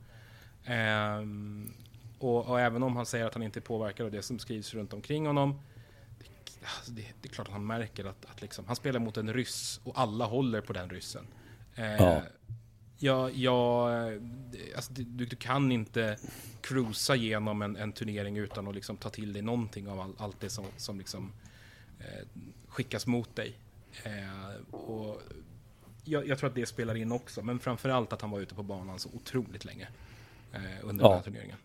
[0.66, 1.74] Ehm,
[2.20, 4.74] och, och, även om han säger att han inte är påverkad av det som skrivs
[4.74, 5.62] runt omkring honom.
[6.20, 6.26] Det,
[6.78, 9.34] alltså det, det är klart att han märker att, att liksom, han spelar mot en
[9.34, 11.28] ryss och alla håller på den ryssen.
[11.76, 12.22] Ehm, ja.
[12.98, 13.90] Ja, ja
[14.76, 16.18] alltså, du, du, kan inte
[16.62, 20.40] cruisa genom en, en, turnering utan att liksom ta till dig någonting av all, allt
[20.40, 21.34] det som, som liksom,
[22.00, 22.28] eh,
[22.68, 23.58] skickas mot dig.
[24.04, 25.22] Eh, och
[26.04, 28.64] jag, jag, tror att det spelar in också, men framförallt att han var ute på
[28.64, 29.88] banan så otroligt länge
[30.54, 31.10] eh, under ja.
[31.10, 31.58] den här turneringen.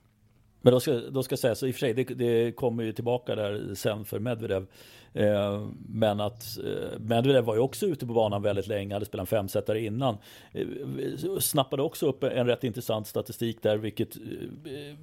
[0.63, 2.93] Men då ska, då ska sägas, så i och för sig, det, det kommer ju
[2.93, 4.67] tillbaka där sen för Medvedev.
[5.15, 9.23] Eh, men att eh, Medvedev var ju också ute på banan väldigt länge, hade spelat
[9.23, 10.19] en femsetare innan.
[10.53, 10.67] Eh,
[11.41, 14.23] snappade också upp en rätt intressant statistik där, vilket eh,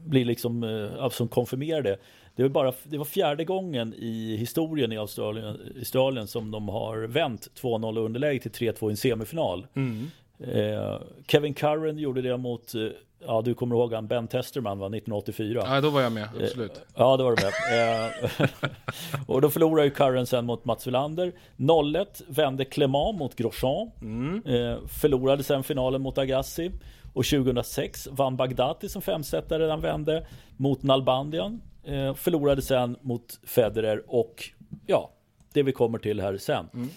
[0.06, 1.98] blir liksom, eh, som konfirmerar det.
[2.36, 6.98] Det var, bara, det var fjärde gången i historien i Australien, Australien som de har
[6.98, 9.68] vänt 2-0 underläge till 3-2 i en semifinal.
[9.74, 10.08] Mm.
[10.40, 12.74] Eh, Kevin Curran gjorde det mot
[13.26, 15.64] Ja, du kommer ihåg han Ben Testerman va, 1984?
[15.66, 16.72] Ja, då var jag med, absolut.
[16.72, 18.12] Eh, ja, då var du med.
[18.40, 18.50] Eh,
[19.28, 21.34] och då förlorade ju Curran sen mot Mats Wilander.
[21.58, 23.92] 0-1 vände Clement mot Grosjean.
[24.02, 24.42] Mm.
[24.46, 26.72] Eh, förlorade sen finalen mot Agassi.
[27.14, 30.28] Och 2006 vann Bagdati som femsetare, han vände
[30.58, 31.62] mot Nalbandian.
[32.16, 34.50] Förlorade sen mot Federer och
[34.86, 35.12] ja,
[35.54, 36.70] det vi kommer till här sen.
[36.74, 36.90] Mm.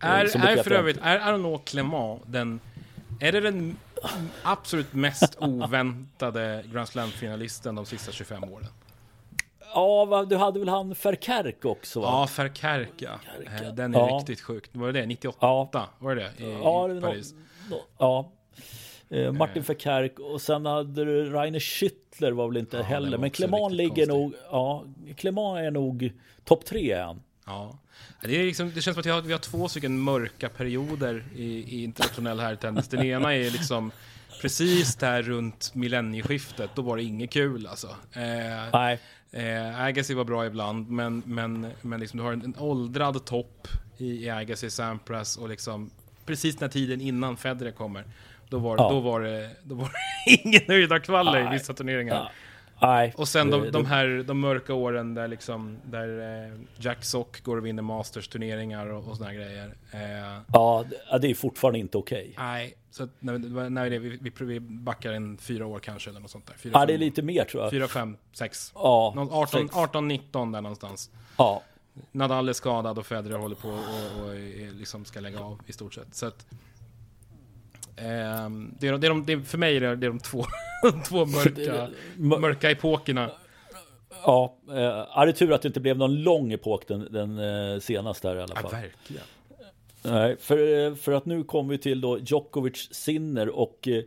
[0.00, 2.60] Är, är för övrigt, är Arnaud Clement den,
[3.20, 3.76] är det den
[4.42, 8.66] absolut mest oväntade Grand Slam-finalisten de sista 25 åren.
[9.74, 12.00] Ja, du hade väl han Ferkerk också?
[12.00, 12.06] Va?
[12.06, 13.20] Ja, Ferkerk ja.
[13.60, 14.18] Eh, den är ja.
[14.18, 14.64] riktigt sjuk.
[14.72, 15.06] Var det det?
[15.06, 15.38] 98?
[15.72, 15.88] Ja.
[15.98, 16.44] Var det det?
[16.44, 17.34] I, ja, det Paris?
[17.70, 18.32] No, no, ja.
[19.10, 23.18] Eh, Martin Ferkerk och sen hade du Rainer Schüttler var väl inte ja, heller.
[23.18, 24.08] Men Clement ligger konstigt.
[24.08, 24.84] nog, ja,
[25.16, 26.12] Clement är nog
[26.44, 27.22] topp tre än.
[27.50, 27.78] Ja.
[28.22, 31.24] Det, är liksom, det känns som att vi har, vi har två stycken mörka perioder
[31.36, 32.88] i, i internationell herrtennis.
[32.88, 33.92] Den ena är liksom
[34.40, 37.86] precis där runt millennieskiftet, då var det inget kul alltså.
[38.12, 38.98] Eh, Nej.
[39.32, 43.68] Eh, Agassi var bra ibland, men, men, men liksom, du har en, en åldrad topp
[43.98, 45.90] i, i Agassi, Sampras och liksom
[46.26, 48.04] precis den tiden innan Federer kommer.
[48.48, 48.88] Då var, ja.
[48.90, 52.14] då var det, då var det ingen höjda kvaller i vissa turneringar.
[52.14, 52.30] Ja.
[52.80, 57.42] Nej, och sen de, de här de mörka åren där liksom där eh, Jack Sock
[57.42, 59.74] går och vinner Masters turneringar och, och såna grejer.
[59.92, 60.84] Eh, ja,
[61.20, 62.30] det är fortfarande inte okej.
[62.32, 62.44] Okay.
[62.46, 66.46] Nej, så när, när det, vi, vi, backar en fyra år kanske eller något sånt
[66.46, 66.54] där.
[66.54, 67.70] Fyra, ja, fem, det är lite mer tror jag.
[67.70, 68.72] Fyra, fem, sex.
[68.74, 71.10] Ja, 18, 18, 19 där någonstans.
[71.36, 71.62] Ja.
[72.12, 74.34] Nadal är skadad och Federer håller på och, och, och
[74.72, 76.14] liksom ska lägga av i stort sett.
[76.14, 76.46] Så att,
[78.80, 80.44] det är, det är de, det är, för mig är det, det är de två,
[81.08, 81.88] två mörka,
[82.40, 83.30] mörka epokerna.
[84.24, 87.80] Ja, eh, är det tur att det inte blev någon lång epok den, den eh,
[87.80, 88.70] senaste här i alla fall.
[88.72, 89.22] Ja, verkligen.
[90.02, 94.02] Nej, för, eh, för att nu kommer vi till då Djokovic Sinner och eh,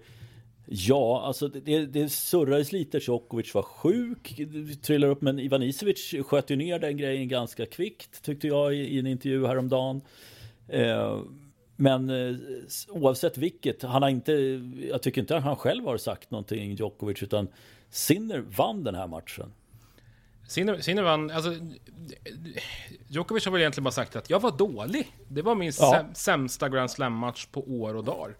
[0.65, 2.97] Ja, alltså det, det surrades lite.
[2.97, 4.41] Djokovic var sjuk,
[4.81, 8.77] trillar upp, men Ivan Isevic sköt ju ner den grejen ganska kvickt tyckte jag i,
[8.77, 10.01] i en intervju häromdagen.
[10.67, 11.19] Eh,
[11.75, 12.35] men eh,
[12.89, 14.31] oavsett vilket, han har inte,
[14.91, 17.47] jag tycker inte att han själv har sagt någonting Djokovic utan
[17.89, 19.53] Sinner vann den här matchen.
[20.47, 21.55] Sinner, Sinner vann, alltså
[23.07, 25.17] Djokovic har väl egentligen bara sagt att jag var dålig.
[25.27, 26.05] Det var min ja.
[26.13, 28.35] sämsta Grand Slam-match på år och dagar.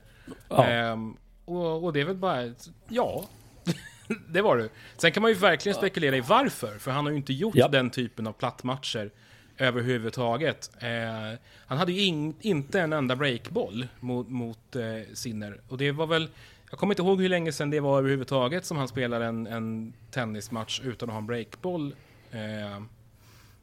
[0.50, 0.66] Ja.
[0.66, 2.54] Ehm, och, och, det är väl bara,
[2.90, 3.26] ja.
[4.30, 4.70] det var det.
[4.98, 7.68] Sen kan man ju verkligen spekulera i varför, för han har ju inte gjort ja.
[7.68, 9.12] den typen av plattmatcher
[9.58, 10.72] överhuvudtaget.
[10.80, 15.62] Eh, han hade ju in, inte en enda breakboll mot, mot eh, Sinner.
[15.68, 16.30] Och det var väl,
[16.70, 19.94] jag kommer inte ihåg hur länge sedan det var överhuvudtaget som han spelade en, en
[20.12, 21.96] tennismatch utan att ha en breakboll.
[22.32, 22.84] Eh,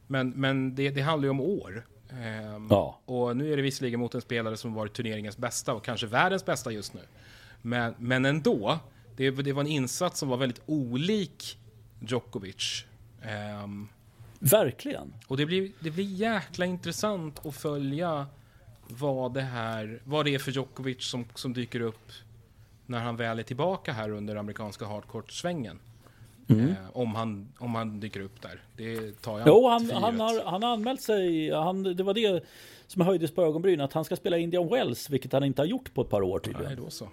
[0.07, 1.85] men men det, det handlar ju om år.
[2.09, 2.99] Eh, ja.
[3.05, 6.45] Och nu är det visserligen mot en spelare som varit turneringens bästa och kanske världens
[6.45, 7.01] bästa just nu.
[7.61, 8.79] Men, men ändå,
[9.15, 11.57] det, det var en insats som var väldigt olik
[11.99, 12.85] Djokovic.
[13.63, 13.89] Um,
[14.43, 15.13] Verkligen.
[15.27, 18.27] Och det blir, det blir jäkla intressant att följa
[18.87, 22.11] vad det här, vad det är för Djokovic som, som dyker upp
[22.85, 25.79] när han väl är tillbaka här under amerikanska hardcourt-svängen.
[26.47, 26.69] Mm.
[26.69, 28.61] Eh, om, han, om han dyker upp där.
[28.77, 31.51] Det tar jag Jo, han, han, har, han har anmält sig.
[31.51, 32.43] Han, det var det
[32.87, 33.85] som höjdes på ögonbrynen.
[33.85, 36.39] Att han ska spela Indian Wells, vilket han inte har gjort på ett par år
[36.39, 36.67] tydligen.
[36.67, 37.09] Nej, då så.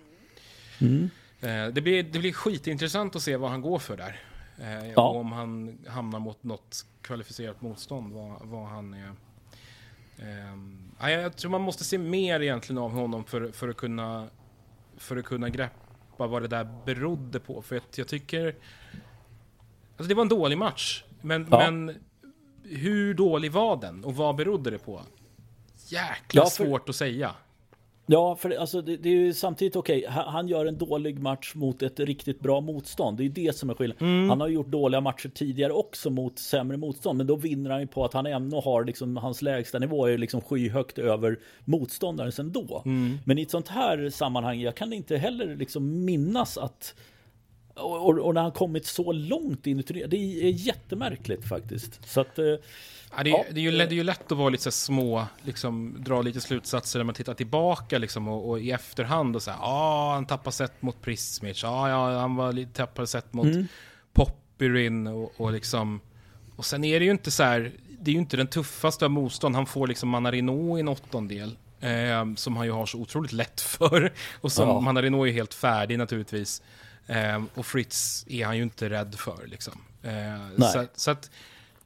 [0.81, 1.11] Mm.
[1.41, 4.21] Eh, det, blir, det blir skitintressant att se vad han går för där.
[4.61, 5.09] Eh, ja.
[5.09, 9.13] Om han hamnar mot något kvalificerat motstånd, vad, vad han är.
[10.19, 14.29] Eh, jag tror man måste se mer egentligen av honom för, för, att, kunna,
[14.97, 17.63] för att kunna greppa vad det där berodde på.
[17.63, 18.57] För jag, jag tycker...
[19.97, 21.59] Alltså det var en dålig match, men, ja.
[21.71, 21.97] men
[22.63, 25.03] hur dålig var den och vad berodde det på?
[25.87, 27.35] Jäkla Ja, för- svårt att säga.
[28.11, 30.05] Ja, för det- alltså, det, det är ju samtidigt okej.
[30.09, 33.19] Han, han gör en dålig match mot ett riktigt bra motstånd.
[33.19, 34.29] Det är det som är skillnaden.
[34.31, 37.17] Han har gjort dåliga matcher tidigare också mot sämre motstånd.
[37.19, 40.19] Men då vinner han ju på att han ändå har liksom, hans lägsta nivå är
[40.19, 42.83] liksom skyhögt över motståndarens ändå.
[43.25, 46.95] Men i ett sånt här sammanhang, jag kan inte heller liksom minnas att
[47.79, 50.17] och, och, och när han kommit så långt in i turneringen, det
[50.49, 52.09] är jättemärkligt faktiskt.
[52.09, 52.39] Så att,
[53.17, 53.45] Ja, det, är, Ja.
[53.51, 56.23] det, är ju, det är ju lätt att vara lite så här små, liksom, dra
[56.23, 60.15] lite slutsatser när man tittar tillbaka liksom, och, och i efterhand och säga ja, ah,
[60.15, 63.47] han tappade set mot Prismic, ah, ja, han var lite tappade set mot
[64.13, 66.01] Poppirin och, och liksom,
[66.57, 69.11] och sen är det ju inte så här, det är ju inte den tuffaste av
[69.11, 73.33] motstånd, han får liksom Manarino i en åttondel, eh, som han ju har så otroligt
[73.33, 74.81] lätt för, och som Ja.
[74.81, 76.63] Manarino är helt färdig naturligtvis,
[77.09, 79.81] eh, och Fritz är han ju inte rädd för liksom.
[80.03, 80.13] Eh,
[80.57, 80.73] Nej.
[80.73, 81.31] så, så att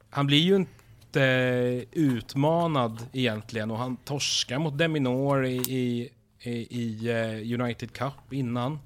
[0.09, 6.09] han blir ju inte utmanad egentligen och han torskar mot Deminor i, i,
[6.39, 8.79] i, i eh, United Cup innan.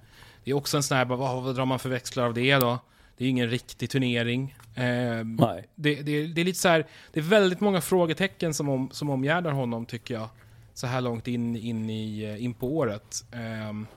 [0.44, 2.80] Det är också en sån här, vad, vad drar man för växlar av det då?
[3.18, 4.56] Det är ingen riktig turnering.
[4.76, 5.68] Eh, nej.
[5.76, 9.10] det, det, det är lite så här, det är väldigt många frågetecken som, om, som
[9.10, 10.30] omgärdar honom tycker jag.
[10.74, 13.26] Så här långt in, in, i, eh, in på året.
[13.32, 13.88] Ehm,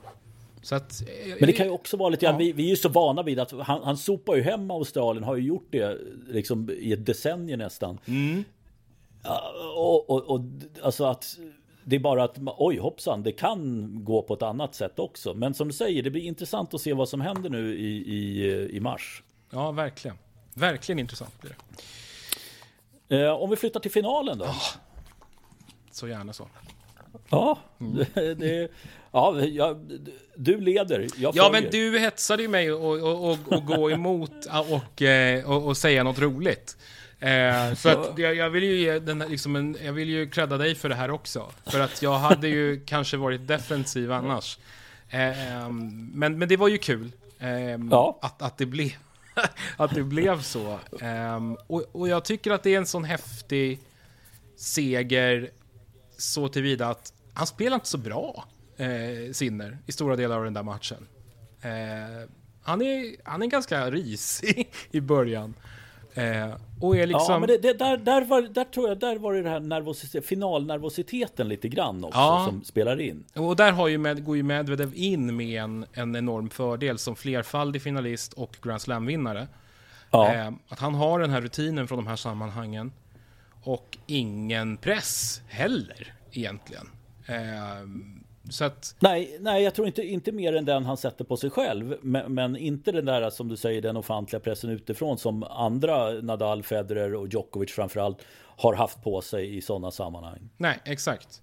[0.69, 2.37] att, eh, Men det kan ju också vara lite Ja.
[2.37, 5.35] vi, vi är ju så vana vid att han, han sopar ju hem Australien, har
[5.35, 5.97] ju gjort det
[6.27, 7.99] liksom i ett decennium nästan.
[8.05, 8.43] Mm.
[9.75, 10.41] Och, och, och
[10.83, 11.37] alltså att
[11.83, 15.33] det är bara att oj hoppsan, det kan gå på ett annat sätt också.
[15.33, 18.51] Men som du säger, det blir intressant att se vad som händer nu i, i,
[18.75, 19.23] i mars.
[19.49, 20.17] Ja, verkligen.
[20.53, 21.55] Verkligen intressant blir
[23.07, 23.23] det.
[23.23, 24.45] Eh, om vi flyttar till finalen då?
[25.91, 26.47] Så gärna så.
[27.29, 28.71] Ja, det, det,
[29.11, 29.99] ja jag,
[30.35, 31.07] du leder.
[31.17, 34.31] Jag Ja, men du hetsade ju mig att och, och, och gå emot
[34.69, 36.77] och, eh, och, och säga något roligt.
[37.19, 40.29] Eh, så att jag, jag vill ju ge den här, liksom en, jag vill ju
[40.29, 41.51] credda dig för det här också.
[41.65, 44.57] För att jag hade ju kanske varit defensiv annars.
[45.09, 45.69] Eh,
[46.13, 47.11] men, men det var ju kul.
[47.39, 47.49] eh,
[47.91, 48.19] Ja.
[48.21, 48.91] att, att, det blev,
[49.77, 50.79] att det blev så.
[51.01, 53.79] Eh, och, och jag tycker att det är en sån häftig
[54.55, 55.49] seger
[56.21, 58.45] så tillvida att han spelar inte så bra,
[58.77, 61.07] eh, Sinner, i stora delar av den där matchen.
[61.61, 62.29] Eh,
[62.63, 65.53] han, är, han är ganska risig i början.
[66.13, 67.25] Eh, och är liksom...
[67.33, 69.59] Ja, men det, det, där, där, var, där tror jag där var det det här
[69.59, 72.45] nervositet, finalnervositeten lite grann också Ja.
[72.49, 73.23] som spelar in.
[73.33, 77.15] Och där har ju med, går ju Medvedev in med en, en enorm fördel som
[77.15, 79.47] flerfaldig finalist och Grand Slam-vinnare.
[80.11, 80.33] Ja.
[80.33, 82.91] Eh, att han har den här rutinen från de här sammanhangen.
[83.63, 86.89] Och ingen press heller, egentligen.
[87.27, 87.35] Eh,
[88.49, 88.95] så att...
[88.99, 91.95] Nej, nej, jag tror inte, inte mer än den han sätter på sig själv.
[92.01, 96.63] Men, men inte den där som du säger, den ofantliga pressen utifrån som andra Nadal,
[96.63, 98.17] Federer och Djokovic framförallt
[98.57, 100.49] har haft på sig i sådana sammanhang.
[100.57, 101.41] Nej, exakt.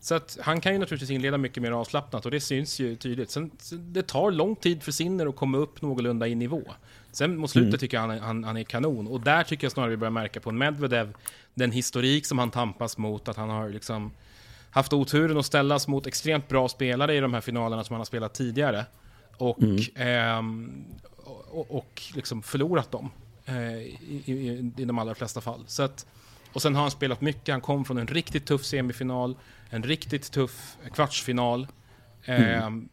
[0.00, 3.30] Så att han kan ju naturligtvis inleda mycket mer avslappnat och det syns ju tydligt.
[3.30, 6.62] Sen, sen- det tar lång tid för Sinner att komma upp någorlunda i nivå.
[7.12, 9.06] Sen mot slutet tycker jag han, han, han är kanon.
[9.06, 11.14] Och där tycker jag snarare vi börjar märka på Medvedev,
[11.54, 14.10] den historik som han tampas mot, att han har liksom
[14.70, 18.04] haft oturen att ställas mot extremt bra spelare i de här finalerna som han har
[18.04, 18.86] spelat tidigare.
[19.36, 19.58] Och,
[19.94, 20.84] ehm,
[21.50, 23.10] och, och liksom förlorat dem
[23.46, 25.64] eh, i, i, i de allra flesta fall.
[25.66, 26.06] Så att,
[26.52, 27.52] och sen har han spelat mycket.
[27.52, 29.36] Han kom från en riktigt tuff semifinal,
[29.70, 31.66] en riktigt tuff kvartsfinal.
[32.24, 32.88] Ehm,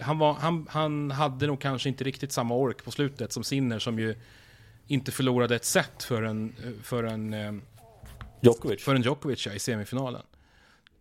[0.00, 3.78] han, var, han, han hade nog kanske inte riktigt samma ork på slutet som Sinner
[3.78, 4.14] som ju
[4.86, 7.62] inte förlorade ett set för en, för en, ehm,
[8.40, 8.82] Djokovic.
[8.84, 10.22] för en Djokovic ja, i semifinalen.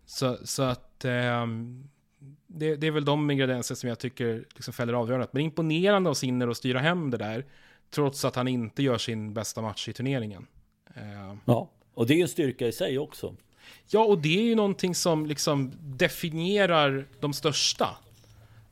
[0.05, 1.89] Så, så att ehm,
[2.47, 5.33] det, det är väl de ingredienser som jag tycker liksom fäller avgörandet.
[5.33, 7.45] Men imponerande av Sinner att styra hem det där.
[7.89, 10.47] Trots att han inte gör sin bästa match i turneringen.
[10.95, 13.35] Ehm, Ja, och det är ju en styrka i sig också.
[13.87, 17.97] Ja, och det är ju någonting som liksom definierar de största.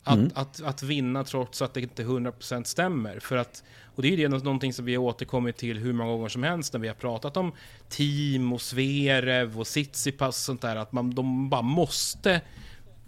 [0.07, 3.19] Att, att, att vinna trots att det inte 100% stämmer.
[3.19, 3.63] För att,
[3.95, 6.43] och det är ju det någonting som vi har återkommit till hur många gånger som
[6.43, 7.51] helst när vi har pratat om
[7.89, 10.75] team och Zverev och Tsitsipas och sånt där.
[10.75, 12.41] Att man, de bara måste,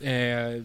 [0.01, 0.63] eh,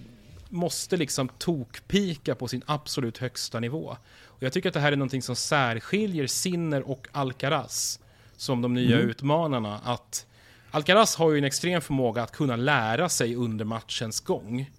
[0.49, 3.97] måste liksom tokpika på sin absolut högsta nivå.
[4.25, 8.01] Och jag tycker att det här är någonting som särskiljer Sinner och Alcaraz
[8.37, 9.81] som de nya utmanarna.
[9.85, 10.27] Att
[10.71, 14.71] Alcaraz har ju en extrem förmåga att kunna lära sig under matchens gång.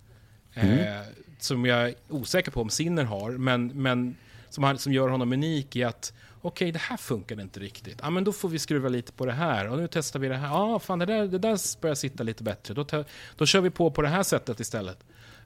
[0.53, 1.01] Eh,
[1.39, 4.15] som jag är osäker på om Sinner har, men, men
[4.49, 7.99] som, han, som gör honom unik i att okej, det här funkar inte riktigt.
[8.01, 10.35] Ja, men då får vi skruva lite på det här och nu testar vi det
[10.35, 10.47] här.
[10.47, 12.73] Ja, fan, det där, det där börjar sitta lite bättre.
[12.73, 13.03] Då,
[13.35, 14.97] då kör vi på på det här sättet istället.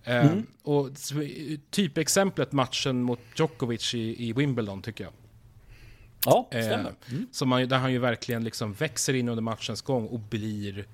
[0.04, 0.32] Eh,
[0.64, 1.28] och så-
[1.70, 5.14] typexemplet matchen mot Djokovic i, i Wimbledon tycker jag.
[6.26, 6.94] Ja, stämmer.
[7.10, 7.28] Mm.
[7.32, 10.86] Som man, där han ju verkligen liksom växer in under matchens gång och blir...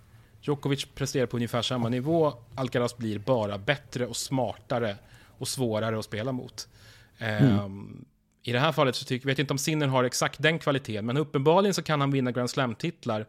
[0.48, 2.34] Djokovic presterar på ungefär samma nivå.
[2.56, 4.98] Alcaraz blir bara bättre och smartare
[5.38, 6.68] och svårare att spela mot.
[7.18, 7.60] Mm.
[7.60, 8.06] Um,
[8.44, 11.06] I det här fallet så tycker, vet jag inte om Sinner har exakt den kvaliteten,
[11.06, 13.26] men uppenbarligen så kan han vinna Grand Slam-titlar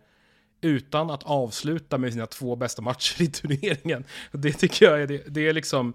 [0.61, 4.05] utan att avsluta med sina två bästa matcher i turneringen.
[4.33, 5.95] Det tycker jag är, det, det är liksom,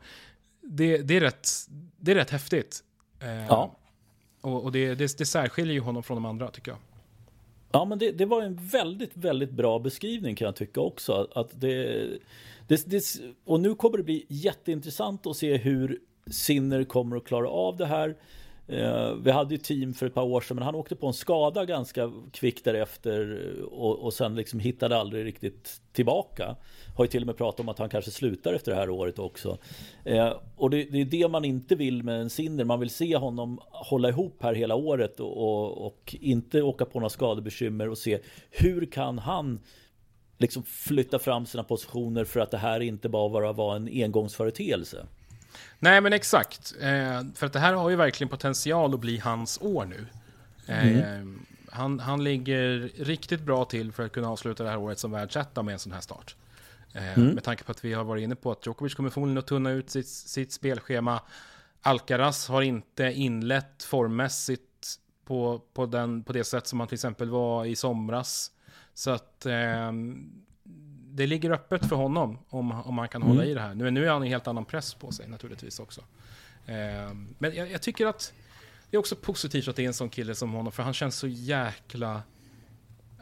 [0.61, 1.49] det, det, är rätt,
[1.97, 2.79] det är rätt häftigt.
[3.23, 3.77] Uh, ja.
[4.41, 6.79] Och, och det, det, det särskiljer ju honom från de andra tycker jag.
[7.71, 11.27] Ja, men det, det, var en väldigt, väldigt bra beskrivning kan jag tycka också.
[11.35, 12.07] Att det,
[12.67, 13.03] det, det,
[13.45, 17.85] och nu kommer det bli jätteintressant att se hur Sinner kommer att klara av det
[17.85, 18.15] här.
[18.71, 21.13] Eh, vi hade ju team för ett par år sedan men han åkte på en
[21.13, 26.55] skada ganska kvickt därefter eh, och, och sen liksom hittade aldrig riktigt tillbaka.
[26.95, 29.19] Har ju till och med pratat om att han kanske slutar efter det här året
[29.19, 29.57] också.
[30.05, 32.63] Eh, och det, det, är det man inte vill med en Sinner.
[32.63, 36.99] Man vill se honom hålla ihop här hela året och, och, och inte åka på
[36.99, 38.19] några skadebekymmer och se
[38.51, 39.59] hur kan han
[40.37, 45.05] liksom flytta fram sina positioner för att det här inte bara var en engångsföreteelse.
[45.83, 46.73] Nej, men exakt.
[46.79, 50.05] Eh, för att det här har ju verkligen potential att bli hans år nu.
[50.67, 51.45] Eh, mm.
[51.71, 55.63] han, han ligger riktigt bra till för att kunna avsluta det här året som världsetta
[55.63, 56.35] med en sån här start.
[56.93, 57.29] Eh, mm.
[57.29, 59.71] Med tanke på att vi har varit inne på att Djokovic kommer förmodligen att tunna
[59.71, 61.21] ut sitt, sitt spelschema.
[61.81, 67.29] Alcaraz har inte inlett formmässigt på, på, den, på det sätt som han till exempel
[67.29, 68.51] var i somras.
[68.93, 69.91] Så att eh,
[71.13, 73.35] det ligger öppet för honom om, om han kan mm.
[73.35, 73.73] hålla i det här.
[73.73, 76.01] Nu, nu är han en helt annan press på sig naturligtvis också.
[76.65, 78.33] Eh, men jag, jag, tycker att
[78.89, 81.15] det är också positivt att det är en sån kille som honom, för han känns
[81.15, 82.21] så jäkla...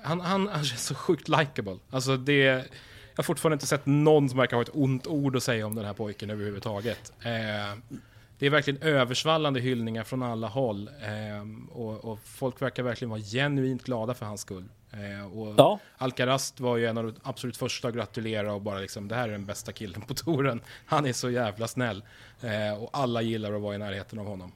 [0.04, 1.78] Han, han, han känns så sjukt likable.
[1.90, 2.44] Alltså det...
[2.44, 5.76] Jag har fortfarande inte sett någon som verkar ha ett ont ord att säga om
[5.76, 7.14] den här pojken överhuvudtaget.
[7.20, 7.98] Eh,
[8.40, 10.88] det är verkligen översvallande hyllningar från alla håll.
[10.88, 14.66] Eh, och, och, folk verkar verkligen vara genuint glada för hans skull.
[14.92, 15.80] Eh, och ja.
[15.98, 19.28] Alcaraz var ju en av de absolut första att gratulera och bara liksom, det här
[19.28, 20.62] är den bästa killen på touren.
[20.86, 22.04] Han är så jävla snäll.
[22.42, 24.52] Eh, och alla gillar att vara i närheten av honom.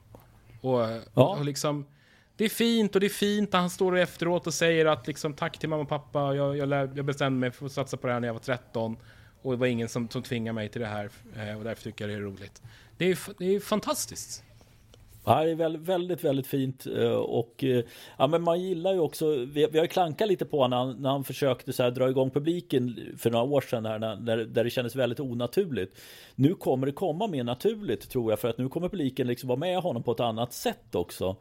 [0.62, 0.80] Och,
[1.14, 1.36] ja.
[1.38, 1.86] och liksom,
[2.36, 5.58] det är fint och det är fint han står efteråt och säger att liksom, tack
[5.60, 8.20] till mamma och pappa, jag, jag, jag bestämde mig för att satsa på det här
[8.20, 8.98] när jag var 13.
[9.42, 12.08] Och det var ingen som, som tvingade mig till det här eh, och därför tycker
[12.08, 12.62] jag det är roligt.
[12.98, 14.44] Det är, det är fantastiskt.
[15.26, 17.84] Ja, det är väldigt, väldigt, fint eh, och eh,
[18.18, 19.36] ja, men man gillar ju också.
[19.36, 22.30] Vi, vi har klankat lite på när han, när han försökte så här, dra igång
[22.30, 25.98] publiken för några år sedan här, när, när, där det kändes väldigt onaturligt.
[26.36, 29.60] Nu kommer det komma mer naturligt tror jag för att nu kommer publiken liksom vara
[29.60, 31.36] med honom på ett annat sätt också.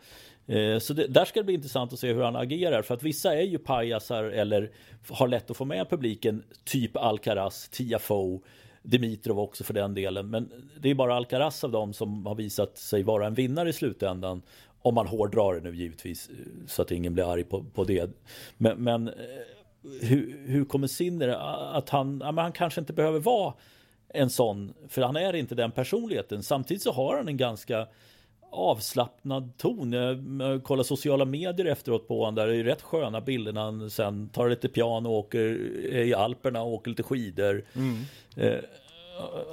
[0.46, 3.02] Eh, så det, där ska det bli intressant att se hur han agerar för att
[3.02, 4.70] vissa är ju pajasar eller
[5.08, 8.40] har lätt att få med publiken, typ Alcaraz, Tiafoe
[8.82, 10.30] Dimitrov också för den delen.
[10.30, 13.72] Men det är bara Alcaraz av dem som har visat sig vara en vinnare i
[13.72, 14.42] slutändan.
[14.82, 16.30] Om man hårdrar det nu givetvis
[16.66, 18.10] så att ingen blir arg på, på det.
[18.58, 19.14] Men, men eh,
[20.00, 21.28] hur, hur kommer Sinner
[21.76, 23.54] att han, ja, men han kanske inte behöver vara
[24.08, 26.42] en sån, för han är inte den personligheten.
[26.42, 27.86] Samtidigt så har han en ganska
[28.52, 29.92] avslappnad ton.
[30.40, 33.90] Jag kollar sociala medier efteråt på honom där det är rätt sköna bilder när han
[33.90, 35.40] sen tar lite piano och åker
[35.92, 37.64] i Alperna och åker lite skidor.
[37.74, 37.96] Mm.
[38.36, 38.60] Eh,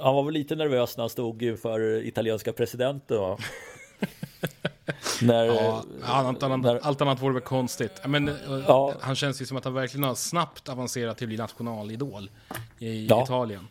[0.00, 3.38] han var väl lite nervös när han stod inför italienska presidenten va?
[5.22, 7.92] när, ja, allt, annat, när, allt annat vore väl konstigt.
[8.06, 8.34] Men, eh,
[8.66, 8.94] ja.
[9.00, 12.30] Han känns ju som att han verkligen har snabbt avancerat till att bli nationalidol
[12.78, 13.22] i ja.
[13.22, 13.68] Italien.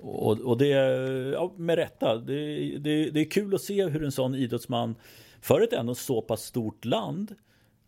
[0.00, 0.68] Och, och det,
[1.32, 4.94] ja, med rätta, det, det, det är kul att se hur en sån idrottsman
[5.40, 7.34] för ett ändå så pass stort land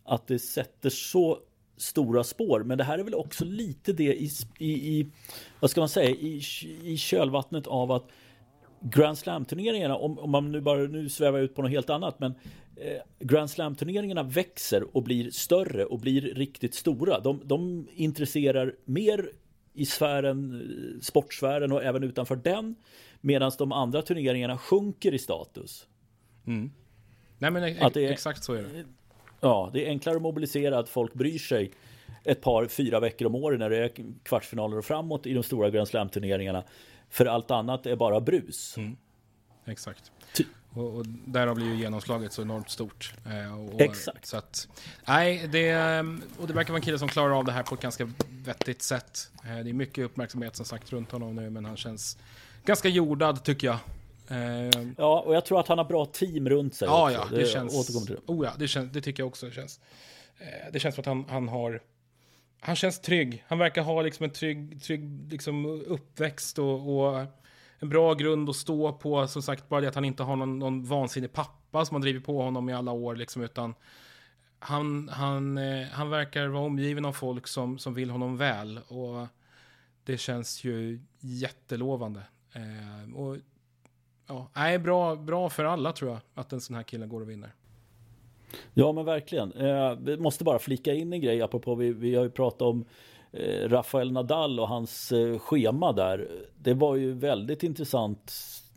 [0.05, 1.39] att det sätter så
[1.77, 2.63] stora spår.
[2.63, 5.07] Men det här är väl också lite det i, i, i
[5.59, 6.41] vad ska man säga, i,
[6.83, 8.07] i kölvattnet av att
[8.81, 12.33] Grand Slam-turneringarna, om, om, man nu bara, nu svävar ut på något helt annat, men
[12.75, 17.19] eh, Grand Slam-turneringarna växer och blir större och blir riktigt stora.
[17.19, 19.31] De, de intresserar mer
[19.73, 22.75] i sfären, sportsfären och även utanför den.
[23.21, 25.87] Medan de andra turneringarna sjunker i status.
[26.47, 26.71] Mm.
[27.37, 28.85] Nej men att det är, exakt så är det.
[29.39, 31.71] Ja, det är enklare att mobilisera att folk bryr sig
[32.23, 33.91] ett par, fyra veckor om året när det är
[34.23, 36.63] kvartsfinaler och framåt i de stora Grand Slam-turneringarna.
[37.09, 38.77] För allt annat är bara brus.
[38.77, 38.97] Mm.
[39.65, 40.11] Exakt.
[40.33, 40.43] Ty
[40.73, 43.13] och, och därav blir ju genomslaget så enormt stort.
[43.25, 44.25] Eh, och, Exakt.
[44.25, 44.67] Så att,
[45.07, 45.99] nej, det,
[46.37, 48.81] och det verkar vara en kille som klarar av det här på ett ganska vettigt
[48.81, 49.31] sätt.
[49.45, 52.17] Eh, det är mycket uppmärksamhet som sagt runt honom nu, men han känns
[52.65, 53.77] ganska jordad tycker jag.
[54.27, 56.87] Eh, ja, och jag tror att han har bra team runt sig.
[56.87, 57.17] Ja, också.
[57.17, 58.05] ja, det, det känns.
[58.05, 58.15] Det.
[58.25, 59.45] Oh ja, det, känns, det tycker jag också.
[59.45, 59.79] Det känns,
[60.71, 61.81] det känns som att han, han har
[62.63, 63.43] han känns trygg.
[63.47, 67.25] Han verkar ha liksom en trygg, trygg liksom uppväxt och, och
[67.81, 69.27] en bra grund att stå på.
[69.27, 72.25] Som sagt, bara det att han inte har någon, någon vansinnig pappa som har drivit
[72.25, 73.73] på honom i alla år, liksom, utan
[74.59, 78.79] han, han, eh, han verkar vara omgiven av folk som, som vill honom väl.
[78.87, 79.27] Och
[80.03, 82.21] det känns ju jättelovande.
[82.53, 83.37] Eh, och
[84.27, 87.29] ja, är bra, bra för alla tror jag, att en sån här kille går och
[87.29, 87.53] vinner.
[88.73, 89.51] Ja men verkligen.
[89.51, 92.85] Eh, vi måste bara flika in en grej apropå vi, vi har ju pratat om
[93.67, 96.27] Rafael Nadal och hans eh, schema där.
[96.57, 98.33] Det var ju väldigt intressant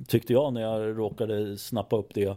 [0.07, 2.37] tyckte jag när jag råkade snappa upp det.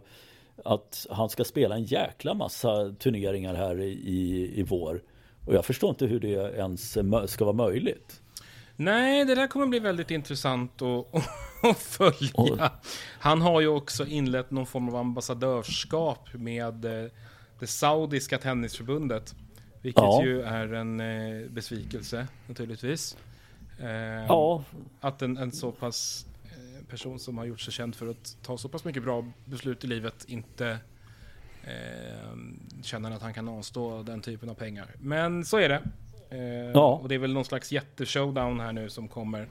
[0.64, 5.02] Att han ska spela en jäkla massa turneringar här i, i vår.
[5.46, 8.20] Och jag förstår inte hur det ens ska vara möjligt.
[8.76, 11.06] Nej, det där kommer bli väldigt intressant att,
[11.70, 12.70] att följa.
[13.18, 17.10] Han har ju också inlett någon form av ambassadörskap med eh,
[17.60, 19.34] det saudiska tennisförbundet.
[19.82, 20.24] Vilket ja.
[20.24, 23.16] ju är en eh, besvikelse naturligtvis.
[23.80, 23.88] Eh,
[24.28, 24.64] ja.
[25.00, 28.58] Att en, en så pass eh, person som har gjort sig känd för att ta
[28.58, 30.78] så pass mycket bra beslut i livet inte
[31.64, 32.36] eh,
[32.82, 34.94] känner att han kan avstå den typen av pengar.
[35.00, 35.82] Men så är det.
[36.30, 37.00] Eh, ja.
[37.02, 39.48] Och det är väl någon slags jätteshowdown här nu som kommer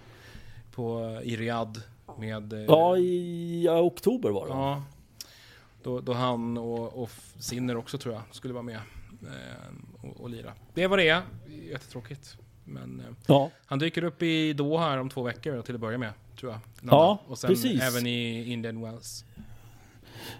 [0.71, 1.79] på, i Riyadh
[2.17, 2.53] med...
[2.53, 4.53] Eh, ja, i ja, oktober var det.
[4.53, 4.83] Ja.
[5.83, 7.09] Då, då han och, och
[7.39, 8.79] Sinner också tror jag skulle vara med
[10.01, 10.53] och, och lira.
[10.73, 11.21] Det är vad det är.
[11.71, 12.37] Jättetråkigt.
[12.63, 13.51] Men eh, ja.
[13.65, 16.13] han dyker upp i Doha här om två veckor till att börja med.
[16.39, 16.59] Tror jag.
[16.91, 17.81] Ja, och sen precis.
[17.81, 19.25] även i Indian Wells.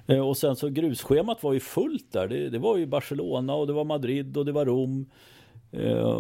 [0.08, 2.28] Eh, och sen så grusschemat var ju fullt där.
[2.28, 5.06] Det, det, var ju Barcelona och det var Madrid och det var Rom.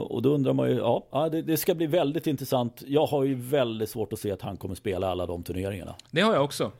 [0.07, 2.83] Och då undrar man ju, ja, det, det, ska bli väldigt intressant.
[2.87, 5.95] Jag har ju väldigt svårt att se att han kommer spela alla de turneringarna.
[6.11, 6.71] Det har jag också.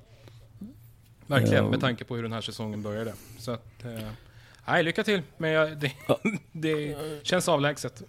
[1.28, 3.13] Verkligen, med tanke på hur den här säsongen började.
[3.39, 3.86] Så att,
[4.68, 5.22] nej, lycka till.
[5.38, 5.91] Men jag, det,
[6.51, 8.03] det känns avlägset.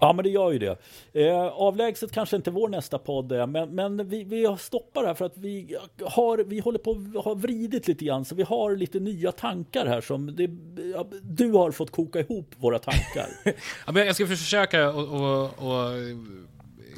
[0.00, 0.76] Ja men det gör ju det.
[1.12, 5.24] Eh, avlägset kanske inte vår nästa podd är, men, men vi, vi stoppar här för
[5.24, 9.00] att vi, har, vi håller på att ha vridit lite grann så vi har lite
[9.00, 10.50] nya tankar här som det,
[10.94, 13.28] ja, du har fått koka ihop våra tankar.
[13.86, 15.90] ja, men jag ska försöka och, och, och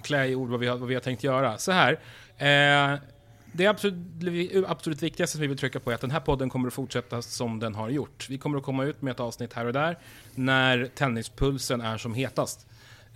[0.03, 1.59] klä i ord vad vi, har, vad vi har tänkt göra.
[1.59, 1.99] Så här.
[2.39, 2.99] Eh,
[3.53, 3.97] det absolut,
[4.67, 7.23] absolut viktigaste som vi vill trycka på är att den här podden kommer att fortsätta
[7.23, 8.27] som den har gjort.
[8.31, 9.99] Vi kommer att komma ut med ett avsnitt här och där
[10.35, 12.67] när tennispulsen är som hetast.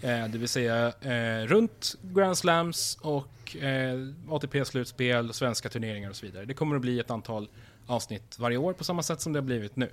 [0.01, 3.99] Eh, det vill säga eh, runt Grand Slams och eh,
[4.31, 6.45] ATP-slutspel, svenska turneringar och så vidare.
[6.45, 7.49] Det kommer att bli ett antal
[7.87, 9.91] avsnitt varje år på samma sätt som det har blivit nu.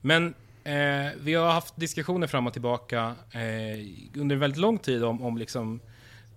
[0.00, 0.34] Men
[0.64, 5.38] eh, vi har haft diskussioner fram och tillbaka eh, under väldigt lång tid om, om,
[5.38, 5.80] liksom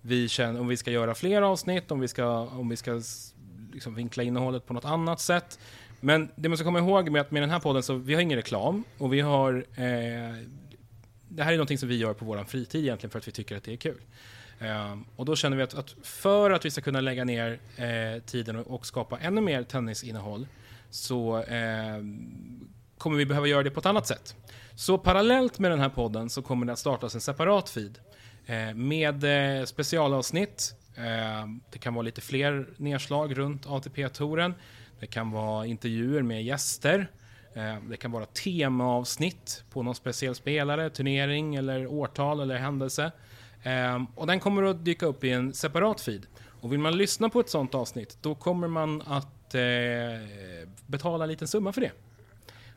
[0.02, 3.02] vi känner, om vi ska göra fler avsnitt, om vi ska, om vi ska
[3.72, 5.58] liksom vinkla innehållet på något annat sätt.
[6.00, 8.20] Men det man ska komma ihåg med att med den här podden så vi har
[8.20, 10.36] ingen reklam och vi har eh,
[11.28, 13.56] det här är någonting som vi gör på vår fritid egentligen för att vi tycker
[13.56, 14.00] att det är kul.
[14.58, 18.22] Eh, och då känner vi att, att, för att vi ska kunna lägga ner eh,
[18.22, 20.46] tiden och, och, skapa ännu mer tennisinnehåll
[20.90, 21.98] så eh,
[22.98, 24.36] kommer vi behöva göra det på ett annat sätt.
[24.74, 27.98] Så parallellt med den här podden så kommer det att startas en separat feed
[28.46, 29.24] eh, med
[29.58, 30.74] eh, specialavsnitt.
[30.96, 34.54] Ehm, det kan vara lite fler nedslag runt ATP-touren.
[35.00, 37.10] Det kan vara intervjuer med gäster.
[37.54, 43.12] Ehm, det kan vara temaavsnitt på någon speciell spelare, turnering eller årtal eller händelse.
[43.62, 46.26] Ehm, och den kommer att dyka upp i en separat feed.
[46.60, 49.60] Och vill man lyssna på ett sånt avsnitt, då kommer man att eh,
[50.86, 51.92] betala en liten summa för det.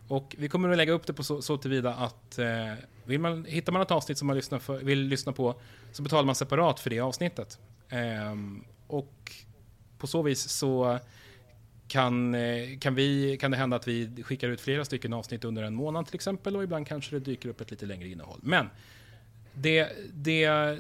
[0.07, 2.73] Och vi kommer att lägga upp det på så, så tillvida att eh,
[3.05, 5.55] vill man, hittar man ett avsnitt som man lyssnar för, vill lyssna på
[5.91, 7.59] så betalar man separat för det avsnittet.
[7.93, 9.31] Ehm, och
[9.97, 10.99] på så vis så
[11.87, 15.63] kan, eh, kan, vi, kan det hända att vi skickar ut flera stycken avsnitt under
[15.63, 18.39] en månad till exempel och ibland kanske det dyker upp ett lite längre innehåll.
[18.43, 18.69] Men
[19.53, 20.79] det, det,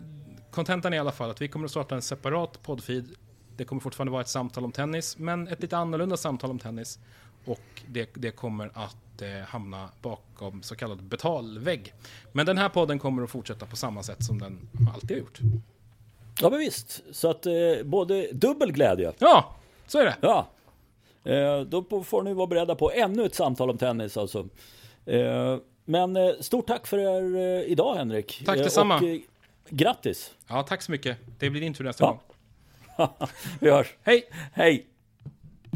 [0.51, 3.09] kontentan är i alla fall att vi kommer att starta en separat poddfeed.
[3.57, 6.99] Det kommer fortfarande vara ett samtal om tennis, men ett lite annorlunda samtal om tennis.
[7.45, 11.93] Och det, det kommer att eh, hamna bakom så kallad betalvägg.
[12.31, 15.39] Men den här podden kommer att fortsätta på samma sätt som den alltid har gjort.
[16.41, 17.53] Ja men visst, så att eh,
[17.83, 19.13] både dubbel glädje.
[19.19, 19.55] Ja,
[19.87, 20.15] så är det.
[20.21, 20.47] Ja.
[21.23, 24.47] Eh, då får ni vara beredda på ännu ett samtal om tennis alltså.
[25.05, 28.43] Eh, men eh, stort tack för er idag Henrik.
[28.45, 28.95] Tack detsamma.
[28.97, 29.03] Och
[29.69, 30.33] grattis.
[30.47, 31.17] Ja, tack så mycket.
[31.39, 32.09] Det blir din tur nästa ja.
[32.97, 33.07] gång.
[33.59, 33.95] Vi hörs.
[34.03, 34.23] Hej.
[34.53, 34.87] Hej.